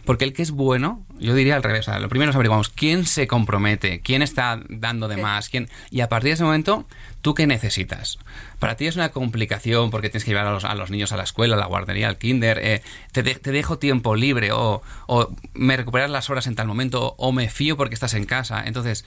[0.05, 1.87] Porque el que es bueno, yo diría al revés.
[1.87, 5.69] lo primero es averiguamos quién se compromete, quién está dando de más, quién.
[5.91, 6.87] Y a partir de ese momento,
[7.21, 8.19] ¿tú qué necesitas?
[8.59, 11.17] Para ti es una complicación porque tienes que llevar a los, a los niños a
[11.17, 12.59] la escuela, a la guardería, al kinder.
[12.63, 12.83] Eh,
[13.13, 17.33] te, te, dejo tiempo libre o, o me recuperas las horas en tal momento o
[17.33, 18.63] me fío porque estás en casa.
[18.67, 19.05] Entonces,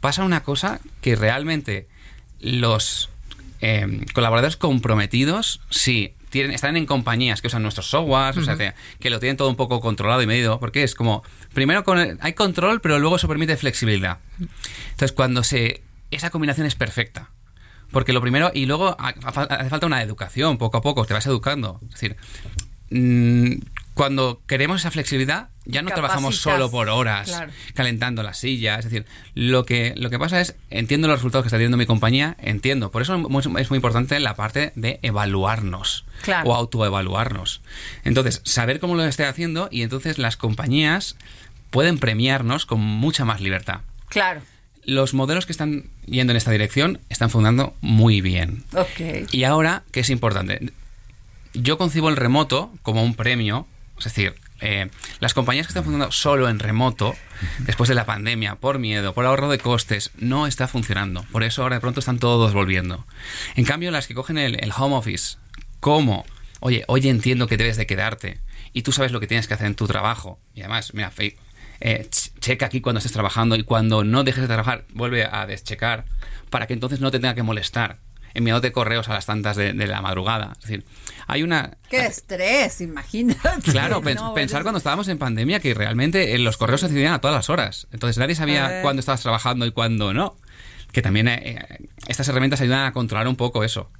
[0.00, 1.88] pasa una cosa que realmente
[2.40, 3.08] los
[3.60, 9.18] eh, colaboradores comprometidos, sí, están en compañías que usan nuestros softwares, o sea, que, lo
[9.18, 11.22] tienen todo un poco controlado y medido, porque es como,
[11.54, 14.18] primero con hay control, pero luego eso permite flexibilidad.
[14.90, 17.30] Entonces, cuando se esa combinación es perfecta.
[17.90, 21.80] Porque lo primero, y luego hace falta una educación, poco a poco, te vas educando.
[21.84, 22.16] Es decir,
[22.90, 23.52] mm,
[23.98, 27.42] cuando queremos esa flexibilidad, ya no trabajamos solo por horas
[27.74, 28.78] calentando la silla.
[28.78, 31.84] Es decir, lo que, lo que pasa es, entiendo los resultados que está teniendo mi
[31.84, 32.92] compañía, entiendo.
[32.92, 33.16] Por eso
[33.58, 36.04] es muy importante la parte de evaluarnos
[36.44, 37.60] o autoevaluarnos.
[38.04, 41.16] Entonces, saber cómo lo estoy haciendo y entonces las compañías
[41.70, 43.80] pueden premiarnos con mucha más libertad.
[44.10, 44.42] Claro.
[44.84, 48.62] Los modelos que están yendo en esta dirección están funcionando muy bien.
[48.76, 49.26] Okay.
[49.32, 50.70] Y ahora, ¿qué es importante?
[51.52, 53.66] Yo concibo el remoto como un premio
[53.98, 54.90] es decir, eh,
[55.20, 57.14] las compañías que están funcionando solo en remoto,
[57.60, 61.22] después de la pandemia, por miedo, por ahorro de costes, no está funcionando.
[61.30, 63.06] Por eso ahora de pronto están todos volviendo.
[63.54, 65.38] En cambio, las que cogen el, home office,
[65.80, 66.24] como,
[66.60, 68.40] oye, oye, entiendo que debes de quedarte
[68.72, 70.40] y tú sabes lo que tienes que hacer en tu trabajo.
[70.54, 71.12] Y además, mira,
[71.80, 72.08] eh,
[72.40, 76.04] checa aquí cuando estés trabajando y cuando no dejes de trabajar, vuelve a deschecar
[76.50, 77.98] para que entonces no te tenga que molestar
[78.38, 80.52] enviándote correos a las tantas de, la madrugada.
[80.56, 80.84] Es decir,
[81.26, 81.76] hay una...
[81.90, 82.80] ¡Qué estrés!
[82.80, 83.70] Imagínate.
[83.70, 84.00] Claro,
[84.34, 87.50] pensar cuando estábamos en pandemia que realmente eh, los correos se recibían a todas las
[87.50, 87.88] horas.
[87.92, 90.36] Entonces nadie sabía cuándo estabas trabajando y cuándo no.
[90.92, 93.90] Que también eh, eh, estas herramientas ayudan a controlar un poco eso.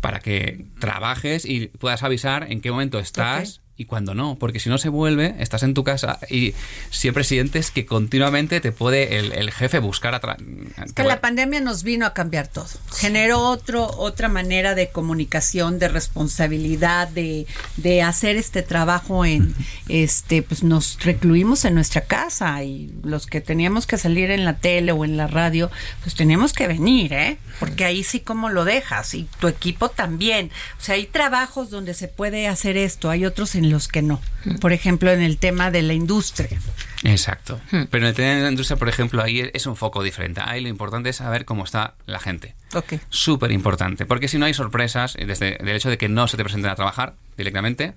[0.00, 4.68] Para que trabajes y puedas avisar en qué momento estás y cuando no, porque si
[4.68, 6.52] no se vuelve, estás en tu casa y
[6.90, 10.38] siempre sientes que continuamente te puede el, jefe buscar atrás.
[10.84, 12.66] Es que la pandemia nos vino a cambiar todo.
[12.96, 19.54] Generó otro, otra manera de comunicación, de responsabilidad, de, de hacer este trabajo en,
[19.88, 24.56] este, pues nos recluimos en nuestra casa y los que teníamos que salir en la
[24.56, 25.70] tele o en la radio,
[26.02, 27.38] pues teníamos que venir, ¿eh?
[27.60, 30.50] Porque ahí sí como lo dejas y tu equipo también.
[30.80, 34.20] O sea, hay trabajos donde se puede hacer esto, hay otros en los que no.
[34.60, 36.58] Por ejemplo, en el tema de la industria.
[37.04, 37.60] Exacto.
[37.70, 37.84] Hmm.
[37.90, 40.40] Pero en el tema de la industria, por ejemplo, ahí es un foco diferente.
[40.44, 42.54] Ahí lo importante es saber cómo está la gente.
[42.74, 43.00] Okay.
[43.08, 44.06] Súper importante.
[44.06, 46.76] Porque si no hay sorpresas, desde el hecho de que no se te presenten a
[46.76, 47.94] trabajar directamente,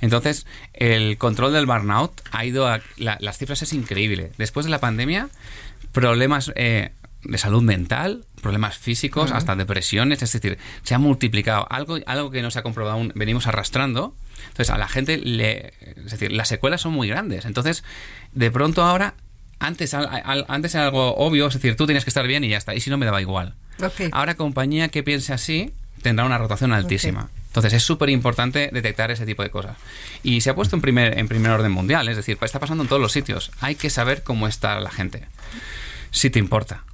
[0.00, 2.80] entonces el control del burnout ha ido a.
[2.96, 4.32] las cifras es increíble.
[4.38, 5.28] Después de la pandemia,
[5.92, 6.52] problemas.
[6.56, 6.90] Eh,
[7.24, 11.66] de salud mental, problemas físicos, hasta depresiones, es decir, se ha multiplicado.
[11.70, 14.14] Algo, algo que no se ha comprobado aún, venimos arrastrando,
[14.48, 15.72] entonces, a la gente le.
[15.96, 17.44] Es decir, las secuelas son muy grandes.
[17.44, 17.82] Entonces,
[18.32, 19.14] de pronto ahora,
[19.58, 22.74] antes, antes era algo obvio, es decir, tú tienes que estar bien y ya está.
[22.74, 23.54] Y si no, me daba igual.
[24.12, 25.72] Ahora, compañía que piense así
[26.02, 27.30] tendrá una rotación altísima.
[27.46, 29.76] Entonces es súper importante detectar ese tipo de cosas.
[30.22, 32.88] Y se ha puesto en primer, en primer orden mundial, es decir, está pasando en
[32.88, 33.52] todos los sitios.
[33.60, 35.24] Hay que saber cómo está la gente.
[36.10, 36.84] Si te importa.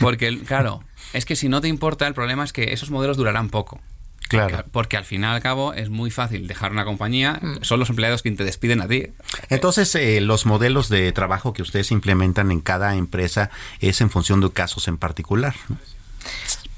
[0.00, 3.50] Porque, claro, es que si no te importa, el problema es que esos modelos durarán
[3.50, 3.80] poco.
[4.28, 4.64] Claro.
[4.72, 7.58] Porque al final al cabo es muy fácil dejar una compañía, mm.
[7.62, 9.08] son los empleados quienes te despiden a ti.
[9.50, 13.50] Entonces, eh, los modelos de trabajo que ustedes implementan en cada empresa
[13.80, 15.54] es en función de casos en particular.
[15.68, 15.76] ¿no?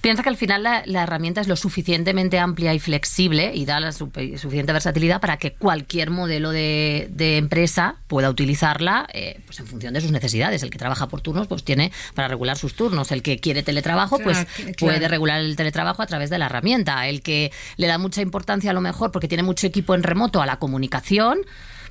[0.00, 3.90] Piensa que al final la, herramienta es lo suficientemente amplia y flexible y da la
[3.92, 10.00] suficiente versatilidad para que cualquier modelo de, empresa pueda utilizarla eh, pues en función de
[10.00, 10.62] sus necesidades.
[10.62, 13.10] El que trabaja por turnos pues tiene para regular sus turnos.
[13.10, 14.46] El que quiere teletrabajo pues
[14.78, 17.08] puede regular el teletrabajo a través de la herramienta.
[17.08, 20.40] El que le da mucha importancia a lo mejor porque tiene mucho equipo en remoto
[20.40, 21.38] a la comunicación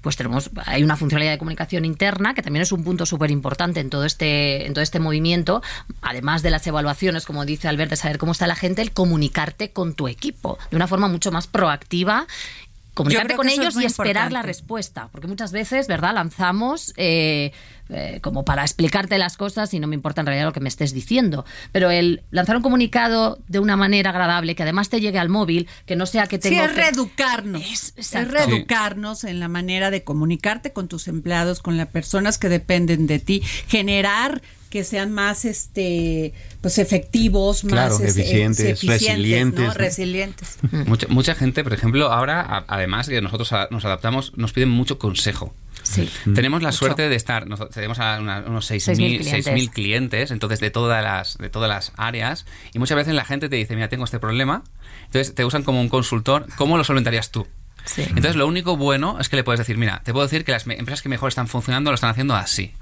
[0.06, 3.80] pues tenemos, hay una funcionalidad de comunicación interna que también es un punto súper importante
[3.80, 5.64] en todo este, en todo este movimiento,
[6.04, 9.72] además de las evaluaciones, como dice Albert, de saber cómo está la gente, el comunicarte
[9.72, 12.28] con tu equipo de una forma mucho más proactiva
[12.94, 15.10] comunicarte con ellos y esperar la respuesta.
[15.12, 16.14] Porque muchas veces, ¿verdad?
[16.14, 17.52] Lanzamos, eh,
[17.90, 20.70] eh, como para explicarte las cosas y no me importa en realidad lo que me
[20.70, 21.46] estés diciendo.
[21.72, 25.68] Pero el lanzar un comunicado de una manera agradable, que además te llegue al móvil,
[25.86, 27.62] que no sea que tengo Sí, es que- reeducarnos.
[27.62, 27.94] Es,
[28.32, 33.20] reeducarnos en la manera de comunicarte con tus empleados, con las personas que dependen de
[33.20, 39.68] ti, generar que sean más este pues efectivos, Claro, más este, eficientes, eficientes, resilientes, ¿no?
[39.68, 39.74] ¿no?
[39.74, 40.58] resilientes.
[40.88, 44.70] Mucha, mucha gente, por ejemplo, ahora, a- además que nosotros a- nos adaptamos, nos piden
[44.70, 45.54] mucho consejo.
[45.86, 46.10] Sí.
[46.34, 46.80] Tenemos la Mucho.
[46.80, 49.46] suerte de estar, nos- tenemos a una- unos 6.000 6.000 clientes.
[49.46, 53.50] 6.000 clientes, entonces de todas, las, de todas las áreas, y muchas veces la gente
[53.50, 54.64] te dice, mira, tengo este problema,
[55.06, 57.48] entonces te usan como un consultor, ¿cómo lo solventarías tú?
[57.98, 60.66] Entonces lo único bueno es que le puedes decir, mira, te puedo decir que las
[60.66, 62.74] empresas que mejor están funcionando lo están haciendo así.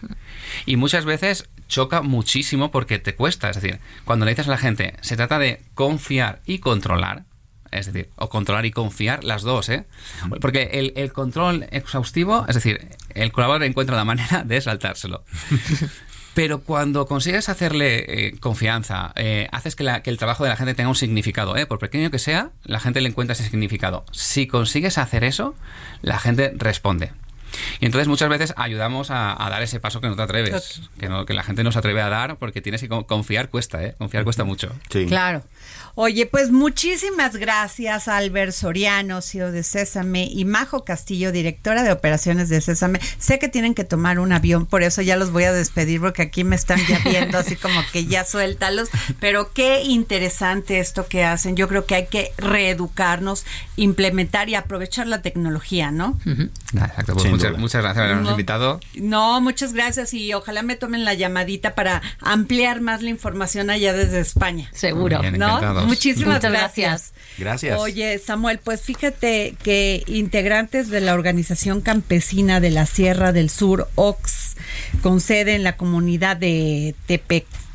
[0.66, 4.58] Y muchas veces choca muchísimo porque te cuesta, es decir, cuando le dices a la
[4.58, 7.26] gente, se trata de confiar y controlar,
[7.74, 9.86] es decir, o controlar y confiar, las dos, ¿eh?
[10.41, 15.24] Porque el, el control exhaustivo, es decir, el colaborador encuentra la manera de saltárselo.
[16.34, 20.55] Pero cuando consigues hacerle eh, confianza, eh, haces que, la- que el trabajo de la
[20.55, 21.67] gente tenga un significado, ¿eh?
[21.67, 24.03] por pequeño que sea, la gente le encuentra ese significado.
[24.11, 25.53] Si consigues hacer eso,
[26.01, 27.11] la gente responde.
[27.80, 31.07] Y entonces muchas veces ayudamos a, a dar ese paso que no te atreves, que,
[31.07, 33.84] no, que la gente no se atreve a dar porque tienes que co- confiar cuesta,
[33.84, 33.93] ¿eh?
[33.99, 34.71] Confiar cuesta mucho.
[35.09, 35.43] Claro.
[35.96, 42.50] Oye, pues muchísimas gracias Albert Soriano, CEO de Sésame, y Majo Castillo, directora de operaciones
[42.50, 43.00] de Sésame.
[43.20, 46.24] Sé que tienen que tomar un avión, por eso ya los voy a despedir porque
[46.24, 48.89] aquí me están ya viendo así como que ya suéltalos,
[49.20, 51.56] pero qué interesante esto que hacen.
[51.56, 56.18] Yo creo que hay que reeducarnos, implementar y aprovechar la tecnología, ¿no?
[56.80, 57.30] Ah, Exacto, pues
[57.60, 58.32] muchas, gracias por habernos No.
[58.32, 58.80] invitado.
[58.96, 63.94] No, muchas gracias y ojalá me tomen la llamadita para ampliar más la información allá
[63.94, 64.70] desde España.
[64.74, 65.20] Seguro.
[65.20, 65.83] Bien, ¿No?
[65.88, 67.14] Muchísimas Muchas gracias.
[67.38, 67.80] Gracias.
[67.80, 73.90] Oye, Samuel, pues fíjate que integrantes de la Organización Campesina de la Sierra del Sur,
[73.96, 74.56] OX,
[75.02, 76.96] con sede en la comunidad de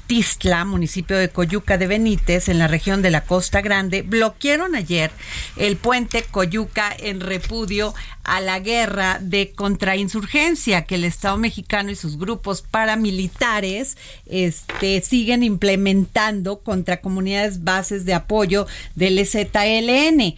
[0.09, 5.11] Tepetistla, municipio de Coyuca de Benítez, en la región de la Costa Grande, bloquearon ayer
[5.59, 7.93] el puente Coyuca en repudio
[8.25, 15.43] a la guerra de contrainsurgencia que el Estado mexicano y sus grupos paramilitares este, siguen
[15.43, 20.37] implementando contra comunidades bases de apoyo del EZLN.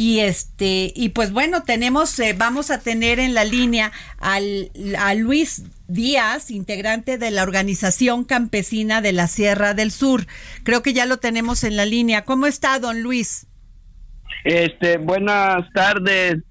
[0.00, 3.90] Y este, y pues bueno, tenemos, eh, vamos a tener en la línea
[4.20, 10.28] al, a Luis Díaz, integrante de la Organización Campesina de la Sierra del Sur.
[10.62, 12.22] Creo que ya lo tenemos en la línea.
[12.24, 13.48] ¿Cómo está, don Luis?
[14.44, 16.44] Este, buenas tardes.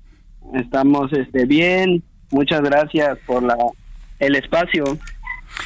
[0.53, 2.03] Estamos este bien.
[2.31, 3.55] Muchas gracias por la
[4.19, 4.83] el espacio.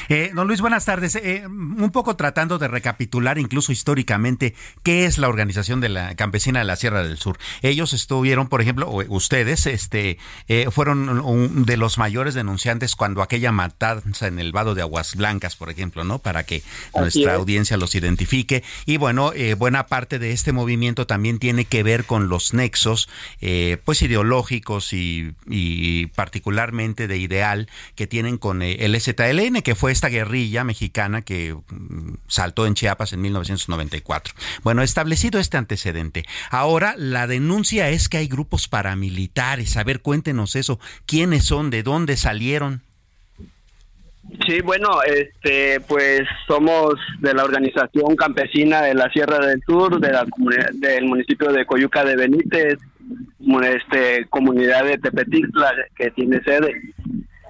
[0.10, 1.16] Eh, don Luis, buenas tardes.
[1.16, 6.60] Eh, un poco tratando de recapitular incluso históricamente qué es la organización de la campesina
[6.60, 7.38] de la Sierra del Sur.
[7.62, 10.18] Ellos estuvieron, por ejemplo, o, ustedes, este,
[10.48, 15.16] eh, fueron un de los mayores denunciantes cuando aquella matanza en el vado de Aguas
[15.16, 16.20] Blancas, por ejemplo, ¿no?
[16.20, 16.64] Para que
[16.96, 17.38] nuestra es.
[17.38, 18.64] audiencia los identifique.
[18.86, 23.10] Y bueno, eh, buena parte de este movimiento también tiene que ver con los nexos,
[23.42, 29.76] eh, pues ideológicos y, y particularmente de ideal que tienen con eh, el ZLN, que
[29.76, 34.34] fue esta guerrilla mexicana que mm, saltó en Chiapas en 1994.
[34.64, 39.78] Bueno, establecido este antecedente, ahora la denuncia es que hay grupos paramilitares.
[39.78, 40.80] A ver, cuéntenos eso.
[41.06, 41.70] ¿Quiénes son?
[41.70, 42.82] ¿De dónde salieron?
[44.48, 50.12] Sí, bueno, este, pues somos de la organización campesina de la Sierra del Sur, de
[50.12, 50.26] la
[50.74, 52.80] del municipio de Coyuca de Benítez,
[53.64, 56.82] este, comunidad de Tepetixtla que tiene sede.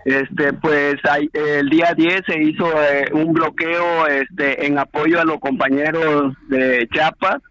[0.05, 0.95] Este, pues
[1.33, 6.87] el día 10 se hizo eh, un bloqueo este, en apoyo a los compañeros de
[6.91, 7.41] Chiapas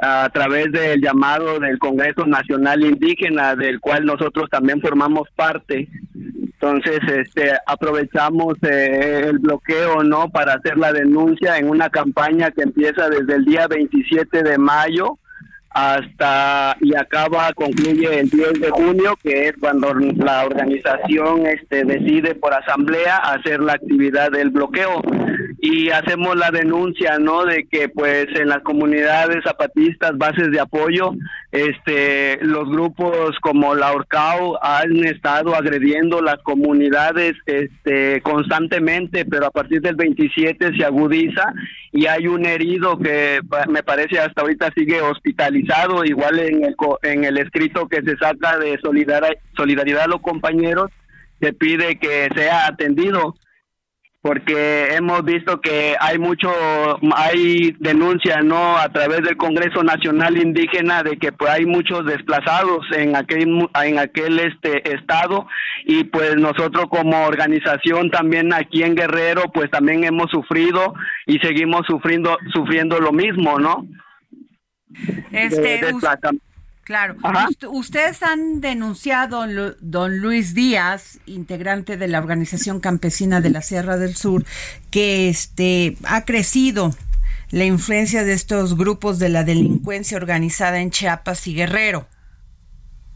[0.00, 5.88] a través del llamado del Congreso Nacional Indígena, del cual nosotros también formamos parte.
[6.14, 10.28] Entonces, este, aprovechamos eh, el bloqueo, ¿no?
[10.28, 15.18] Para hacer la denuncia en una campaña que empieza desde el día 27 de mayo
[15.74, 22.34] hasta y acaba, concluye el 10 de junio, que es cuando la organización este, decide
[22.34, 25.02] por asamblea hacer la actividad del bloqueo.
[25.60, 27.44] Y hacemos la denuncia, ¿no?
[27.44, 31.12] De que, pues, en las comunidades zapatistas, bases de apoyo,
[31.52, 39.50] este, los grupos como la Orcao han estado agrediendo las comunidades este, constantemente, pero a
[39.50, 41.52] partir del 27 se agudiza
[41.92, 47.24] y hay un herido que me parece hasta ahorita sigue hospitalizado, igual en el, en
[47.24, 50.90] el escrito que se saca de solidar- solidaridad a los compañeros,
[51.38, 53.36] se pide que sea atendido.
[54.22, 56.48] Porque hemos visto que hay mucho,
[57.16, 58.78] hay denuncia, ¿no?
[58.78, 63.98] A través del Congreso Nacional Indígena de que pues hay muchos desplazados en aquel, en
[63.98, 65.48] aquel este estado
[65.84, 70.94] y pues nosotros como organización también aquí en Guerrero pues también hemos sufrido
[71.26, 73.88] y seguimos sufriendo, sufriendo lo mismo, ¿no?
[75.32, 75.80] Este,
[76.92, 77.16] Claro.
[77.70, 79.46] ustedes han denunciado,
[79.80, 84.44] don Luis Díaz, integrante de la organización campesina de la Sierra del Sur,
[84.90, 86.90] que este ha crecido
[87.50, 92.06] la influencia de estos grupos de la delincuencia organizada en Chiapas y Guerrero.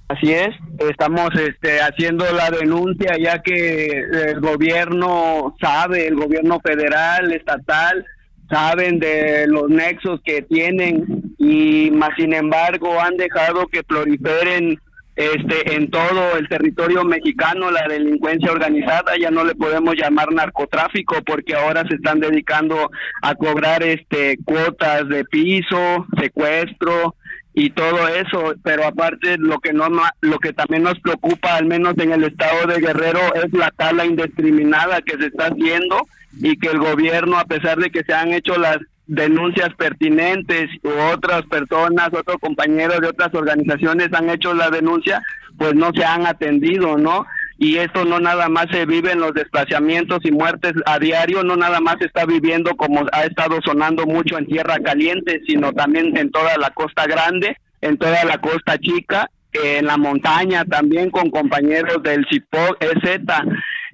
[0.08, 0.54] Así es,
[0.88, 8.06] estamos este, haciendo la denuncia ya que el gobierno sabe, el gobierno federal, estatal,
[8.48, 14.78] saben de los nexos que tienen y más sin embargo han dejado que proliferen
[15.16, 21.22] este en todo el territorio mexicano la delincuencia organizada ya no le podemos llamar narcotráfico
[21.24, 22.90] porque ahora se están dedicando
[23.22, 27.14] a cobrar este cuotas de piso secuestro
[27.54, 29.88] y todo eso pero aparte lo que no
[30.20, 34.04] lo que también nos preocupa al menos en el estado de Guerrero es la tala
[34.04, 36.06] indiscriminada que se está haciendo
[36.40, 40.90] y que el gobierno, a pesar de que se han hecho las denuncias pertinentes u
[41.12, 45.22] otras personas, otros compañeros de otras organizaciones han hecho la denuncia,
[45.56, 47.26] pues no se han atendido, ¿no?
[47.58, 51.56] Y esto no nada más se vive en los desplazamientos y muertes a diario, no
[51.56, 56.14] nada más se está viviendo como ha estado sonando mucho en Tierra Caliente, sino también
[56.16, 61.30] en toda la Costa Grande, en toda la Costa Chica, en la montaña también con
[61.30, 63.20] compañeros del CIPOC, EZ,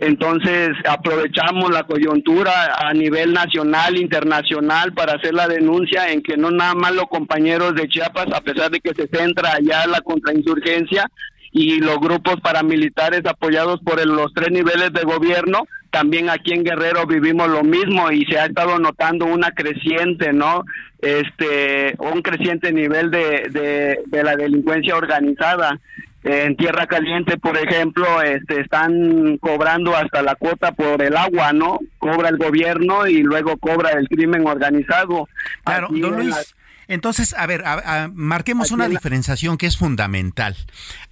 [0.02, 6.50] entonces aprovechamos la coyuntura a nivel nacional, internacional para hacer la denuncia en que no
[6.50, 11.08] nada más los compañeros de Chiapas, a pesar de que se centra allá la contrainsurgencia
[11.52, 17.06] y los grupos paramilitares apoyados por los tres niveles de gobierno, también aquí en Guerrero
[17.06, 20.64] vivimos lo mismo y se ha estado notando una creciente, ¿no?
[21.00, 25.78] Este, un creciente nivel de, de la delincuencia organizada
[26.24, 31.80] en Tierra Caliente, por ejemplo, este, están cobrando hasta la cuota por el agua, ¿no?
[31.98, 35.28] Cobra el gobierno y luego cobra el crimen organizado.
[35.64, 36.54] Claro, don Luis.
[36.88, 37.64] Entonces, a ver,
[38.12, 40.56] marquemos una diferenciación que es fundamental.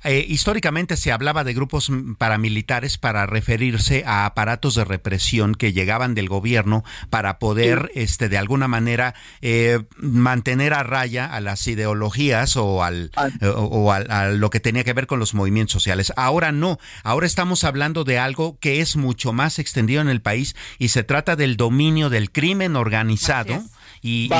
[0.04, 6.14] Eh, históricamente se hablaba de grupos paramilitares para referirse a aparatos de represión que llegaban
[6.14, 12.56] del gobierno para poder, este, de alguna manera, eh, mantener a raya a las ideologías
[12.56, 13.28] o al ah.
[13.40, 16.12] eh, o, a, lo que tenía que ver con los movimientos sociales.
[16.16, 16.78] Ahora no.
[17.02, 21.04] Ahora estamos hablando de algo que es mucho más extendido en el país y se
[21.04, 23.62] trata del dominio del crimen organizado
[24.02, 24.30] y,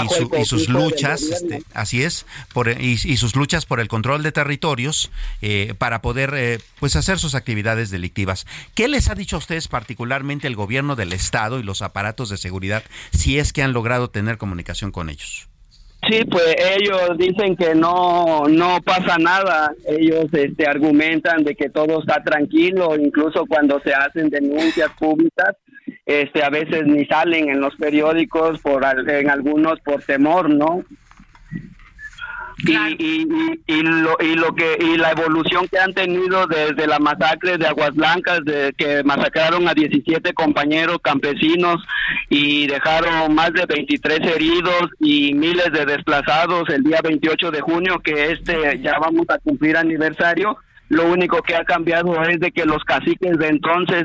[0.45, 5.11] sus luchas, este, así es, por, y, sus luchas por el control de territorios
[5.43, 8.47] eh, para poder eh, pues hacer sus actividades delictivas.
[8.75, 12.39] ¿Qué les ha dicho a ustedes particularmente el gobierno del estado y los aparatos de
[12.39, 12.83] seguridad
[13.13, 15.50] si es que han logrado tener comunicación con ellos?
[16.09, 19.73] Sí, pues ellos dicen que no no pasa nada.
[19.87, 25.57] Ellos este argumentan de que todo está tranquilo, incluso cuando se hacen denuncias públicas,
[26.07, 30.85] este a veces ni salen en los periódicos por en algunos por temor, ¿no?
[32.67, 33.27] Y,
[33.67, 37.67] y, lo, y lo que y la evolución que han tenido desde la masacre de
[37.67, 41.83] Aguas Blancas de que masacraron a 17 compañeros campesinos
[42.29, 48.01] y dejaron más de 23 heridos y miles de desplazados el día 28 de junio
[48.01, 50.57] que este ya vamos a cumplir aniversario.
[50.89, 54.05] Lo único que ha cambiado es de que los caciques de entonces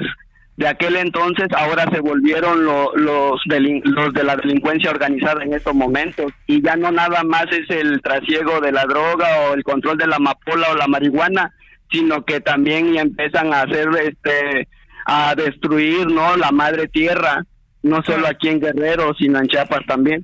[0.57, 6.31] de aquel entonces ahora se volvieron los, los de la delincuencia organizada en estos momentos
[6.47, 10.07] y ya no nada más es el trasiego de la droga o el control de
[10.07, 11.53] la amapola o la marihuana,
[11.91, 14.69] sino que también empiezan a hacer este
[15.05, 16.35] a destruir, ¿no?
[16.35, 17.45] la madre tierra,
[17.83, 20.23] no solo aquí en Guerrero, sino en Chiapas también.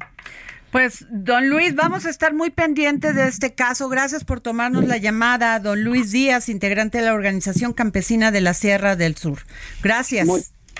[0.71, 3.89] Pues, don Luis, vamos a estar muy pendientes de este caso.
[3.89, 8.53] Gracias por tomarnos la llamada, don Luis Díaz, integrante de la Organización Campesina de la
[8.53, 9.39] Sierra del Sur.
[9.83, 10.27] Gracias.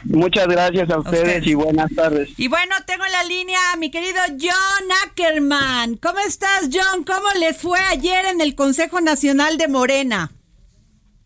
[0.05, 2.29] muchas gracias a ustedes, y buenas tardes.
[2.37, 5.97] Y bueno, tengo en la línea a mi querido John Ackerman.
[5.97, 7.03] ¿Cómo estás, John?
[7.03, 10.31] ¿Cómo les fue ayer en el Consejo Nacional de Morena?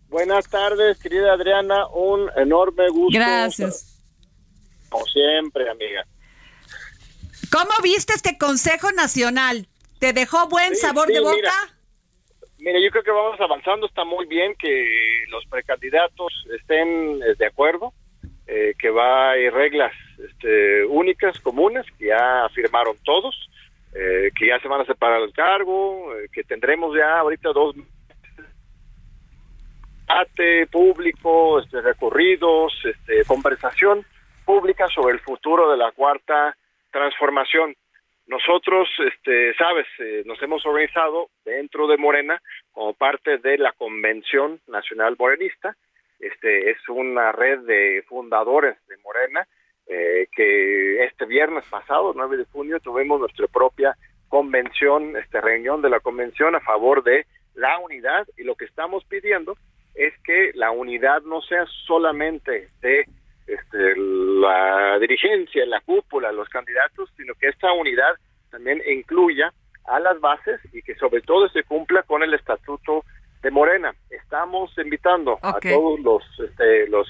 [0.09, 1.86] Buenas tardes, querida Adriana.
[1.88, 3.16] Un enorme gusto.
[3.16, 4.01] Gracias.
[4.89, 6.03] Como siempre, amiga.
[7.51, 9.67] ¿Cómo viste este Consejo Nacional?
[9.99, 11.51] ¿Te dejó buen sabor de boca?
[12.59, 13.87] Mira, yo creo que vamos avanzando.
[13.87, 17.93] Está muy bien que los precandidatos estén eh, de acuerdo,
[18.47, 23.35] eh, que va a reglas este, únicas, comunes, que ya firmaron todos,
[23.93, 27.75] eh, que ya se van a separar el cargo, que tendremos ya ahorita dos
[30.07, 34.05] debate público, este, recorridos, este, conversación
[34.45, 36.55] pública sobre el futuro de la cuarta
[36.95, 37.75] transformación.
[38.25, 42.41] Nosotros, este, sabes, eh, nos hemos organizado dentro de Morena
[42.71, 45.75] como parte de la Convención Nacional Morenista.
[46.21, 49.45] Este es una red de fundadores de Morena
[49.87, 53.97] eh, que este viernes pasado, 9 de junio, tuvimos nuestra propia
[54.29, 57.25] convención, este reunión de la convención a favor de
[57.55, 59.57] la unidad y lo que estamos pidiendo
[59.95, 63.05] es que la unidad no sea solamente de
[63.47, 68.15] este, la dirigencia, la cúpula, los candidatos, sino que esta unidad
[68.49, 69.53] también incluya
[69.85, 73.03] a las bases y que sobre todo se cumpla con el estatuto
[73.41, 73.93] de Morena.
[74.09, 77.07] Estamos invitando a todos los este, los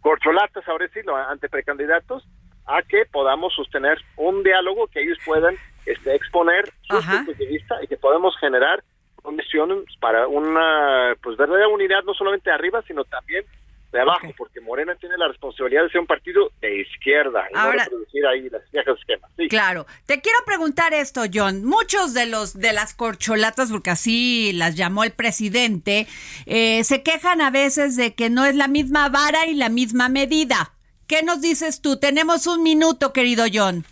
[0.00, 2.26] corcholatas, ahora sí, ante precandidatos,
[2.66, 7.76] a que podamos sostener un diálogo que ellos puedan este, exponer sus puntos de vista
[7.82, 8.82] y que podamos generar
[9.22, 13.44] condiciones para una pues verdadera unidad no solamente arriba sino también
[13.92, 17.76] de abajo porque Morena tiene la responsabilidad de ser un partido de izquierda y Ahora,
[17.76, 22.58] no reproducir ahí las viejas esquemas claro te quiero preguntar esto John muchos de los
[22.58, 26.06] de las corcholatas porque así las llamó el presidente
[26.46, 30.08] eh, se quejan a veces de que no es la misma vara y la misma
[30.08, 30.72] medida
[31.06, 31.98] ¿qué nos dices tú?
[31.98, 33.84] tenemos un minuto querido John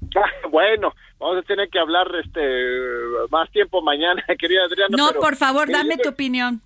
[0.50, 2.40] bueno vamos a tener que hablar este
[3.30, 4.96] más tiempo mañana, querida Adriana.
[4.96, 6.60] No, por favor, dame tu opinión.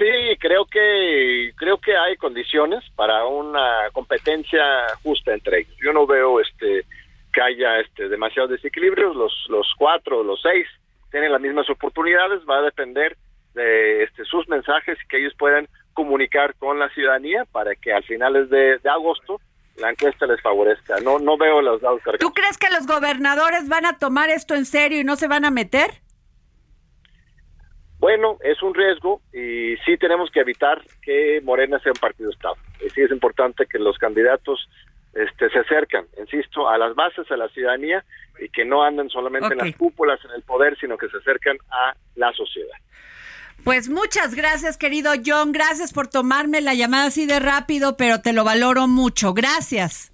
[0.00, 4.62] Sí, creo que creo que hay condiciones para una competencia
[5.02, 5.76] justa entre ellos.
[5.84, 6.86] Yo no veo este
[7.34, 9.14] que haya este demasiados desequilibrios.
[9.14, 10.66] Los los cuatro, los seis
[11.10, 12.40] tienen las mismas oportunidades.
[12.48, 13.14] Va a depender
[13.52, 18.04] de este sus mensajes y que ellos puedan comunicar con la ciudadanía para que al
[18.04, 19.38] finales de, de agosto
[19.76, 20.98] la encuesta les favorezca.
[21.00, 22.20] No, no veo los dados cargados.
[22.20, 25.44] ¿Tú crees que los gobernadores van a tomar esto en serio y no se van
[25.44, 25.90] a meter?
[28.00, 32.56] Bueno, es un riesgo y sí tenemos que evitar que Morena sea un partido estado.
[32.84, 34.68] Y sí es importante que los candidatos
[35.12, 38.02] este, se acercan, insisto, a las bases, a la ciudadanía
[38.40, 41.58] y que no anden solamente en las cúpulas, en el poder, sino que se acercan
[41.70, 42.76] a la sociedad.
[43.64, 45.52] Pues muchas gracias, querido John.
[45.52, 49.34] Gracias por tomarme la llamada así de rápido, pero te lo valoro mucho.
[49.34, 50.09] Gracias.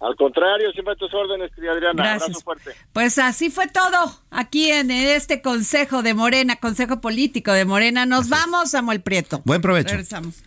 [0.00, 2.02] Al contrario, siempre a tus órdenes, querida Adriana.
[2.02, 2.22] Gracias.
[2.22, 2.70] Abrazo fuerte.
[2.92, 8.06] Pues así fue todo aquí en este Consejo de Morena, Consejo Político de Morena.
[8.06, 9.42] Nos vamos, Samuel Prieto.
[9.44, 9.90] Buen provecho.
[9.90, 10.42] Regresamos.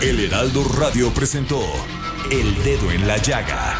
[0.00, 1.60] El Heraldo Radio presentó
[2.30, 3.74] El Dedo en la Llaga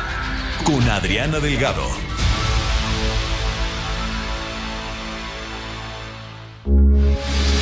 [0.64, 2.09] con Adriana Delgado.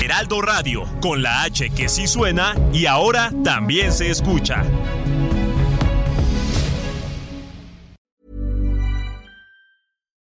[0.08, 4.64] Heraldo Radio, con la H que sí suena y ahora también se escucha.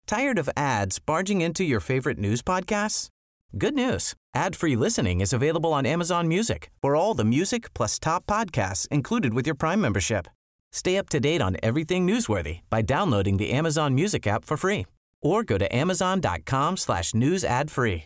[0.07, 3.09] Tired of ads barging into your favorite news podcasts?
[3.55, 4.15] Good news.
[4.33, 6.71] Ad-free listening is available on Amazon Music.
[6.81, 10.27] For all the music plus top podcasts included with your Prime membership.
[10.71, 14.87] Stay up to date on everything newsworthy by downloading the Amazon Music app for free
[15.21, 18.05] or go to amazon.com slash news ad free.